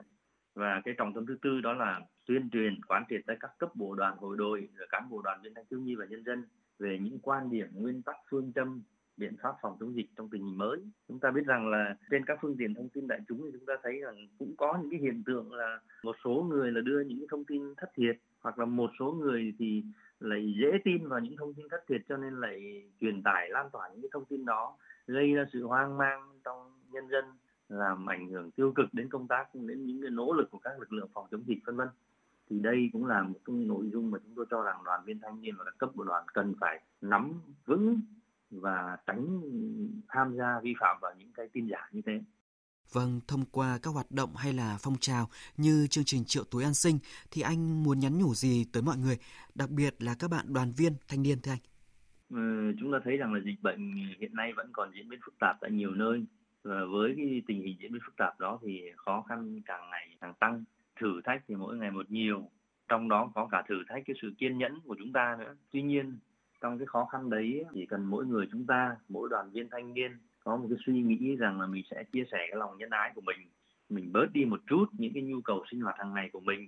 và 0.59 0.81
cái 0.85 0.93
trọng 0.97 1.13
tâm 1.13 1.25
thứ 1.25 1.37
tư 1.41 1.61
đó 1.61 1.73
là 1.73 2.01
tuyên 2.25 2.49
truyền, 2.49 2.81
quán 2.87 3.03
triệt 3.09 3.21
tới 3.27 3.37
các 3.39 3.51
cấp 3.57 3.75
bộ 3.75 3.95
đoàn, 3.95 4.17
hội 4.17 4.37
đội, 4.37 4.69
rồi 4.77 4.87
cán 4.91 5.09
bộ 5.09 5.21
đoàn 5.21 5.39
viên 5.43 5.53
thanh 5.53 5.65
thiếu 5.69 5.79
nhi 5.79 5.95
và 5.95 6.05
nhân 6.05 6.23
dân 6.23 6.43
về 6.79 6.99
những 7.01 7.19
quan 7.19 7.49
điểm, 7.49 7.67
nguyên 7.73 8.01
tắc, 8.01 8.15
phương 8.29 8.51
châm, 8.55 8.81
biện 9.17 9.35
pháp 9.41 9.55
phòng 9.61 9.77
chống 9.79 9.95
dịch 9.95 10.05
trong 10.17 10.29
tình 10.29 10.43
hình 10.43 10.57
mới. 10.57 10.79
Chúng 11.07 11.19
ta 11.19 11.31
biết 11.31 11.45
rằng 11.45 11.69
là 11.69 11.95
trên 12.11 12.25
các 12.25 12.37
phương 12.41 12.55
tiện 12.59 12.73
thông 12.73 12.89
tin 12.89 13.07
đại 13.07 13.19
chúng 13.27 13.41
thì 13.45 13.49
chúng 13.53 13.65
ta 13.65 13.73
thấy 13.83 13.99
rằng 13.99 14.27
cũng 14.37 14.53
có 14.57 14.77
những 14.81 14.91
cái 14.91 14.99
hiện 14.99 15.23
tượng 15.25 15.53
là 15.53 15.79
một 16.03 16.15
số 16.23 16.47
người 16.49 16.71
là 16.71 16.81
đưa 16.81 16.99
những 16.99 17.25
thông 17.29 17.45
tin 17.45 17.75
thất 17.77 17.89
thiệt, 17.95 18.17
hoặc 18.41 18.59
là 18.59 18.65
một 18.65 18.91
số 18.99 19.11
người 19.11 19.53
thì 19.59 19.83
lại 20.19 20.55
dễ 20.61 20.71
tin 20.83 21.07
vào 21.07 21.19
những 21.19 21.37
thông 21.37 21.53
tin 21.53 21.69
thất 21.69 21.83
thiệt 21.87 22.01
cho 22.09 22.17
nên 22.17 22.33
lại 22.39 22.83
truyền 23.01 23.23
tải, 23.23 23.49
lan 23.49 23.69
tỏa 23.71 23.89
những 23.89 24.01
cái 24.01 24.09
thông 24.13 24.25
tin 24.25 24.45
đó, 24.45 24.77
gây 25.07 25.33
ra 25.33 25.45
sự 25.53 25.63
hoang 25.63 25.97
mang 25.97 26.21
trong 26.43 26.57
nhân 26.91 27.07
dân 27.07 27.25
làm 27.69 28.10
ảnh 28.10 28.29
hưởng 28.29 28.51
tiêu 28.51 28.73
cực 28.75 28.93
đến 28.93 29.10
công 29.10 29.27
tác 29.27 29.55
đến 29.55 29.86
những 29.86 30.01
cái 30.01 30.12
nỗ 30.12 30.34
lực 30.34 30.51
của 30.51 30.60
các 30.60 30.79
lực 30.79 30.93
lượng 30.93 31.10
phòng 31.13 31.27
chống 31.32 31.43
dịch 31.47 31.60
vân 31.65 31.75
vân 31.75 31.88
thì 32.49 32.60
đây 32.60 32.89
cũng 32.93 33.05
là 33.05 33.23
một 33.23 33.39
trong 33.47 33.67
nội 33.67 33.89
dung 33.91 34.12
mà 34.12 34.17
chúng 34.23 34.36
tôi 34.36 34.45
cho 34.49 34.63
rằng 34.63 34.84
đoàn 34.86 35.01
viên 35.05 35.19
thanh 35.19 35.41
niên 35.41 35.55
và 35.58 35.63
các 35.65 35.77
cấp 35.77 35.89
của 35.95 36.03
đoàn 36.03 36.23
cần 36.34 36.53
phải 36.60 36.82
nắm 37.01 37.41
vững 37.65 38.01
và 38.51 38.97
tránh 39.08 39.41
tham 40.08 40.36
gia 40.38 40.60
vi 40.63 40.73
phạm 40.79 40.97
vào 41.01 41.12
những 41.17 41.34
cái 41.34 41.49
tin 41.53 41.67
giả 41.67 41.89
như 41.91 42.01
thế. 42.05 42.21
Vâng, 42.93 43.19
thông 43.27 43.45
qua 43.51 43.79
các 43.84 43.91
hoạt 43.91 44.12
động 44.12 44.36
hay 44.36 44.53
là 44.53 44.77
phong 44.79 44.95
trào 44.99 45.29
như 45.58 45.88
chương 45.88 46.03
trình 46.03 46.23
triệu 46.25 46.43
túi 46.43 46.63
an 46.63 46.73
sinh 46.73 46.99
thì 47.32 47.41
anh 47.41 47.84
muốn 47.84 47.99
nhắn 47.99 48.17
nhủ 48.17 48.34
gì 48.34 48.65
tới 48.73 48.84
mọi 48.84 48.97
người, 48.97 49.17
đặc 49.55 49.69
biệt 49.69 49.95
là 49.99 50.15
các 50.19 50.32
bạn 50.32 50.53
đoàn 50.53 50.71
viên, 50.77 50.93
thanh 51.08 51.23
niên 51.23 51.41
thưa 51.41 51.51
anh? 51.51 51.60
Ừ, 52.29 52.73
chúng 52.79 52.91
ta 52.91 52.97
thấy 53.03 53.17
rằng 53.17 53.34
là 53.34 53.39
dịch 53.45 53.62
bệnh 53.62 53.93
hiện 54.19 54.36
nay 54.36 54.53
vẫn 54.55 54.69
còn 54.73 54.91
diễn 54.95 55.10
biến 55.10 55.19
phức 55.25 55.34
tạp 55.39 55.58
tại 55.62 55.71
nhiều 55.71 55.91
nơi 55.91 56.25
và 56.63 56.85
với 56.91 57.13
cái 57.17 57.41
tình 57.47 57.61
hình 57.61 57.77
diễn 57.79 57.91
biến 57.91 58.01
phức 58.05 58.15
tạp 58.17 58.39
đó 58.39 58.59
thì 58.61 58.91
khó 58.95 59.21
khăn 59.29 59.61
càng 59.65 59.89
ngày 59.89 60.17
càng 60.21 60.33
tăng, 60.39 60.63
thử 60.99 61.21
thách 61.23 61.43
thì 61.47 61.55
mỗi 61.55 61.77
ngày 61.77 61.91
một 61.91 62.11
nhiều, 62.11 62.49
trong 62.87 63.09
đó 63.09 63.31
có 63.35 63.47
cả 63.51 63.63
thử 63.67 63.75
thách 63.89 64.03
cái 64.05 64.15
sự 64.21 64.33
kiên 64.37 64.57
nhẫn 64.57 64.79
của 64.85 64.95
chúng 64.99 65.13
ta 65.13 65.37
nữa. 65.39 65.55
Tuy 65.71 65.81
nhiên 65.81 66.17
trong 66.61 66.77
cái 66.77 66.85
khó 66.85 67.05
khăn 67.05 67.29
đấy 67.29 67.65
chỉ 67.73 67.85
cần 67.85 68.05
mỗi 68.05 68.25
người 68.25 68.47
chúng 68.51 68.65
ta, 68.65 68.95
mỗi 69.09 69.29
đoàn 69.29 69.51
viên 69.51 69.69
thanh 69.69 69.93
niên 69.93 70.11
có 70.43 70.57
một 70.57 70.65
cái 70.69 70.77
suy 70.85 71.01
nghĩ 71.01 71.35
rằng 71.35 71.61
là 71.61 71.67
mình 71.67 71.83
sẽ 71.91 72.03
chia 72.11 72.23
sẻ 72.31 72.37
cái 72.49 72.59
lòng 72.59 72.77
nhân 72.77 72.89
ái 72.89 73.11
của 73.15 73.21
mình 73.21 73.49
mình 73.89 74.11
bớt 74.11 74.25
đi 74.33 74.45
một 74.45 74.59
chút 74.67 74.85
những 74.91 75.13
cái 75.13 75.23
nhu 75.23 75.41
cầu 75.41 75.63
sinh 75.71 75.81
hoạt 75.81 75.95
hàng 75.97 76.13
ngày 76.13 76.29
của 76.33 76.39
mình 76.39 76.67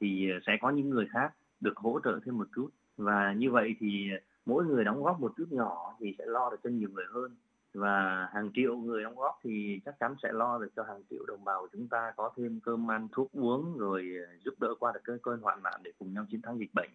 thì 0.00 0.30
sẽ 0.46 0.52
có 0.60 0.70
những 0.70 0.90
người 0.90 1.06
khác 1.12 1.34
được 1.60 1.76
hỗ 1.76 2.00
trợ 2.04 2.20
thêm 2.24 2.38
một 2.38 2.48
chút. 2.54 2.68
Và 2.96 3.32
như 3.32 3.50
vậy 3.50 3.76
thì 3.80 4.10
mỗi 4.46 4.64
người 4.64 4.84
đóng 4.84 5.02
góp 5.02 5.20
một 5.20 5.32
chút 5.36 5.46
nhỏ 5.50 5.96
thì 6.00 6.14
sẽ 6.18 6.24
lo 6.26 6.50
được 6.50 6.56
cho 6.62 6.70
nhiều 6.70 6.88
người 6.92 7.04
hơn 7.08 7.36
và 7.74 8.28
hàng 8.32 8.50
triệu 8.54 8.76
người 8.76 9.02
đóng 9.02 9.16
góp 9.16 9.38
thì 9.44 9.80
chắc 9.84 9.94
chắn 10.00 10.14
sẽ 10.22 10.28
lo 10.32 10.58
được 10.58 10.68
cho 10.76 10.82
hàng 10.82 11.02
triệu 11.10 11.24
đồng 11.26 11.44
bào 11.44 11.66
chúng 11.72 11.88
ta 11.88 12.12
có 12.16 12.30
thêm 12.36 12.60
cơm 12.60 12.90
ăn 12.90 13.08
thuốc 13.12 13.32
uống 13.32 13.78
rồi 13.78 14.10
ờ, 14.26 14.36
giúp 14.44 14.54
đỡ 14.60 14.74
qua 14.80 14.92
được 14.94 15.00
cái 15.04 15.16
cơn 15.22 15.40
hoạn 15.40 15.62
nạn 15.62 15.80
để 15.82 15.92
cùng 15.98 16.14
nhau 16.14 16.26
chiến 16.30 16.42
thắng 16.42 16.58
dịch 16.58 16.74
bệnh. 16.74 16.90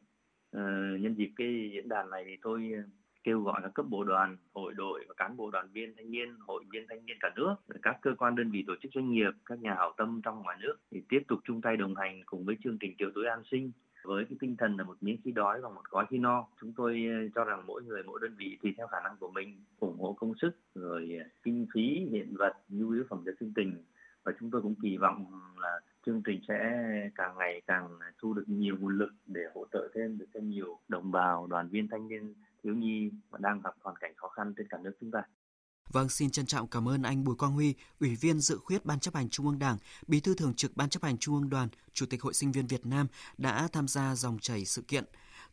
Ờ, 0.52 0.62
nhân 1.00 1.16
dịp 1.18 1.32
cái 1.36 1.70
diễn 1.74 1.90
đàn 1.90 2.10
này 2.10 2.24
thì 2.28 2.38
tôi 2.42 2.72
ờ, 2.76 2.82
kêu 3.24 3.42
gọi 3.42 3.60
các 3.63 3.74
cấp 3.74 3.86
bộ 3.90 4.04
đoàn, 4.04 4.38
hội 4.54 4.74
đội 4.74 5.06
và 5.08 5.13
cán 5.18 5.38
bộ 5.38 5.52
đoàn 5.52 5.70
viên 5.74 5.96
thanh 5.96 6.12
niên, 6.12 6.36
hội 6.40 6.63
viên 6.72 6.86
thanh 6.90 7.06
niên 7.06 7.18
cả 7.20 7.30
nước, 7.36 7.56
các 7.82 7.98
cơ 8.02 8.12
quan 8.18 8.36
đơn 8.36 8.52
vị 8.52 8.63
tổ 8.68 8.74
chức 8.82 8.92
doanh 8.96 9.12
nghiệp, 9.12 9.32
các 9.46 9.60
nhà 9.60 9.74
hảo 9.74 9.94
tâm 9.98 10.22
trong 10.24 10.44
ngoài 10.44 10.58
nước 10.62 10.76
thì 10.92 11.04
tiếp 11.10 11.24
tục 11.28 11.40
chung 11.44 11.62
tay 11.62 11.78
đồng 11.78 11.96
hành 11.96 12.22
cùng 12.26 12.46
với 12.46 12.56
chương 12.63 12.78
trình 12.80 12.96
chiều 13.00 13.10
tối 13.16 13.26
an 13.26 13.44
sinh 13.52 13.72
với 14.08 14.26
cái 14.26 14.38
tinh 14.39 14.56
thần 14.58 14.78
là 14.78 14.84
một 14.84 14.98
miếng 15.02 15.17
khi 15.24 15.32
đói 15.32 15.62
và 15.62 15.70
một 15.70 15.82
gói 15.89 16.06
khi 16.10 16.17
no. 16.17 16.48
Chúng 16.62 16.74
tôi 16.74 17.06
ờ, 17.10 17.30
cho 17.36 17.43
rằng 17.43 17.63
mỗi 17.67 17.84
người, 17.84 18.04
mỗi 18.04 18.20
đơn 18.22 18.36
vị 18.38 18.58
tùy 18.63 18.74
theo 18.78 18.88
khả 18.88 18.98
năng 19.04 19.17
của 19.20 19.32
mình, 19.32 19.63
ủng 19.80 20.00
hộ 20.00 20.13
công 20.13 20.34
sức, 20.41 20.52
rồi 20.76 21.17
ờ, 21.20 21.30
kinh 21.43 21.65
phí, 21.74 21.82
hiện 22.12 22.36
vật, 22.38 22.54
nhu 22.70 22.89
yếu 22.89 23.04
phẩm 23.10 23.24
cho 23.26 23.32
chương 23.39 23.54
trình. 23.56 23.84
Và 24.24 24.34
chúng 24.39 24.52
tôi 24.52 24.62
cũng 24.62 24.76
kỳ 24.82 24.98
vọng 24.98 25.26
là 25.62 25.80
chương 26.06 26.22
trình 26.26 26.41
sẽ 26.48 26.60
càng 27.15 27.38
ngày 27.38 27.62
càng 27.67 27.89
thu 28.22 28.34
được 28.34 28.43
nhiều 28.48 28.76
nguồn 28.80 28.98
lực 28.98 29.12
để 29.26 29.41
hỗ 29.54 29.65
trợ 29.74 29.89
thêm 29.96 30.17
được 30.17 30.26
cho 30.34 30.39
nhiều 30.39 30.80
đồng 30.88 31.12
bào, 31.12 31.48
đoàn 31.48 31.70
viên 31.70 31.88
thanh 31.88 32.08
niên, 32.08 32.34
thiếu 32.63 32.74
nhi 32.74 33.12
mà 33.32 33.38
đang 33.41 33.62
gặp 33.62 33.76
hoàn 33.82 33.96
cảnh 33.96 34.13
khó 34.15 34.28
khăn 34.28 34.54
trên 34.58 34.67
cả 34.67 34.78
nước 34.84 34.93
chúng 35.02 35.12
ta. 35.12 35.24
Vâng, 35.89 36.10
xin 36.10 36.32
trân 36.32 36.45
trọng 36.45 36.67
cảm 36.67 36.89
ơn 36.89 37.02
anh 37.02 37.23
Bùi 37.23 37.36
Quang 37.36 37.52
Huy, 37.52 37.73
Ủy 38.00 38.15
viên 38.15 38.39
dự 38.39 38.58
khuyết 38.58 38.86
Ban 38.86 39.00
chấp 39.00 39.15
hành 39.15 39.30
Trung 39.30 39.45
ương 39.45 39.60
Đảng, 39.60 39.78
Bí 40.08 40.19
thư 40.19 40.36
Thường 40.36 40.54
trực 40.54 40.78
Ban 40.78 40.89
chấp 40.89 41.04
hành 41.04 41.17
Trung 41.17 41.36
ương 41.36 41.50
Đoàn, 41.50 41.69
Chủ 41.93 42.06
tịch 42.06 42.21
Hội 42.21 42.34
sinh 42.34 42.52
viên 42.52 42.67
Việt 42.67 42.86
Nam 42.86 43.08
đã 43.38 43.67
tham 43.71 43.88
gia 43.88 44.15
dòng 44.15 44.39
chảy 44.39 44.65
sự 44.65 44.82
kiện. 44.82 45.06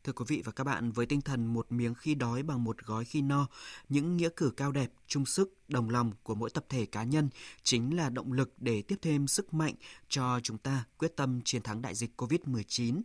Thưa 0.05 0.13
quý 0.13 0.25
vị 0.29 0.43
và 0.45 0.53
các 0.53 0.65
bạn, 0.65 0.91
với 0.93 1.07
tinh 1.07 1.21
thần 1.21 1.47
một 1.47 1.73
miếng 1.73 1.95
khi 1.95 2.15
đói 2.15 2.43
bằng 2.43 2.65
một 2.65 2.79
gói 2.79 3.05
khi 3.05 3.23
no, 3.23 3.47
những 3.89 4.17
nghĩa 4.17 4.29
cử 4.37 4.53
cao 4.57 4.73
đẹp, 4.73 4.93
chung 5.07 5.27
sức, 5.27 5.59
đồng 5.69 5.91
lòng 5.91 6.13
của 6.23 6.35
mỗi 6.35 6.51
tập 6.51 6.65
thể 6.69 6.87
cá 6.87 7.05
nhân 7.05 7.29
chính 7.63 7.97
là 7.97 8.11
động 8.11 8.33
lực 8.33 8.55
để 8.59 8.83
tiếp 8.83 8.97
thêm 9.03 9.27
sức 9.27 9.55
mạnh 9.55 9.75
cho 10.09 10.41
chúng 10.43 10.59
ta 10.59 10.85
quyết 10.99 11.17
tâm 11.17 11.41
chiến 11.45 11.63
thắng 11.63 11.83
đại 11.83 11.95
dịch 11.95 12.11
COVID-19. 12.17 13.01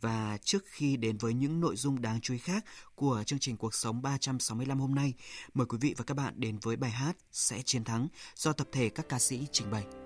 Và 0.00 0.38
trước 0.44 0.64
khi 0.66 0.96
đến 0.96 1.16
với 1.18 1.34
những 1.34 1.60
nội 1.60 1.76
dung 1.76 2.02
đáng 2.02 2.20
chú 2.20 2.34
ý 2.34 2.38
khác 2.38 2.64
của 2.94 3.22
chương 3.26 3.38
trình 3.38 3.56
Cuộc 3.56 3.74
sống 3.74 4.02
365 4.02 4.80
hôm 4.80 4.94
nay, 4.94 5.14
mời 5.54 5.66
quý 5.66 5.78
vị 5.80 5.94
và 5.96 6.04
các 6.04 6.14
bạn 6.14 6.34
đến 6.36 6.58
với 6.62 6.76
bài 6.76 6.90
hát 6.90 7.16
Sẽ 7.32 7.62
chiến 7.62 7.84
thắng 7.84 8.08
do 8.36 8.52
tập 8.52 8.68
thể 8.72 8.88
các 8.88 9.08
ca 9.08 9.18
sĩ 9.18 9.46
trình 9.52 9.70
bày. 9.70 10.05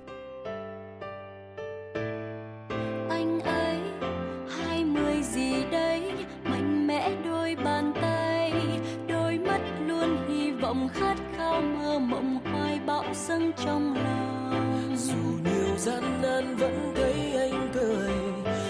Trong 13.56 13.94
lòng. 13.94 14.96
Dù 14.96 15.14
nhiều 15.44 15.76
gian 15.76 16.22
nan 16.22 16.56
vẫn 16.56 16.92
thấy 16.96 17.36
anh 17.36 17.70
cười, 17.74 18.10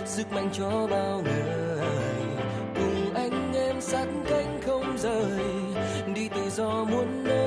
sức 0.06 0.32
mạnh 0.32 0.48
cho 0.52 0.86
bao 0.90 1.22
người. 1.22 1.86
Cùng 2.74 3.14
anh 3.14 3.52
em 3.54 3.80
sát 3.80 4.06
cánh 4.30 4.60
không 4.66 4.98
rời, 4.98 5.40
đi 6.14 6.28
tự 6.28 6.50
do 6.50 6.84
muôn 6.84 7.24
nơi. 7.24 7.39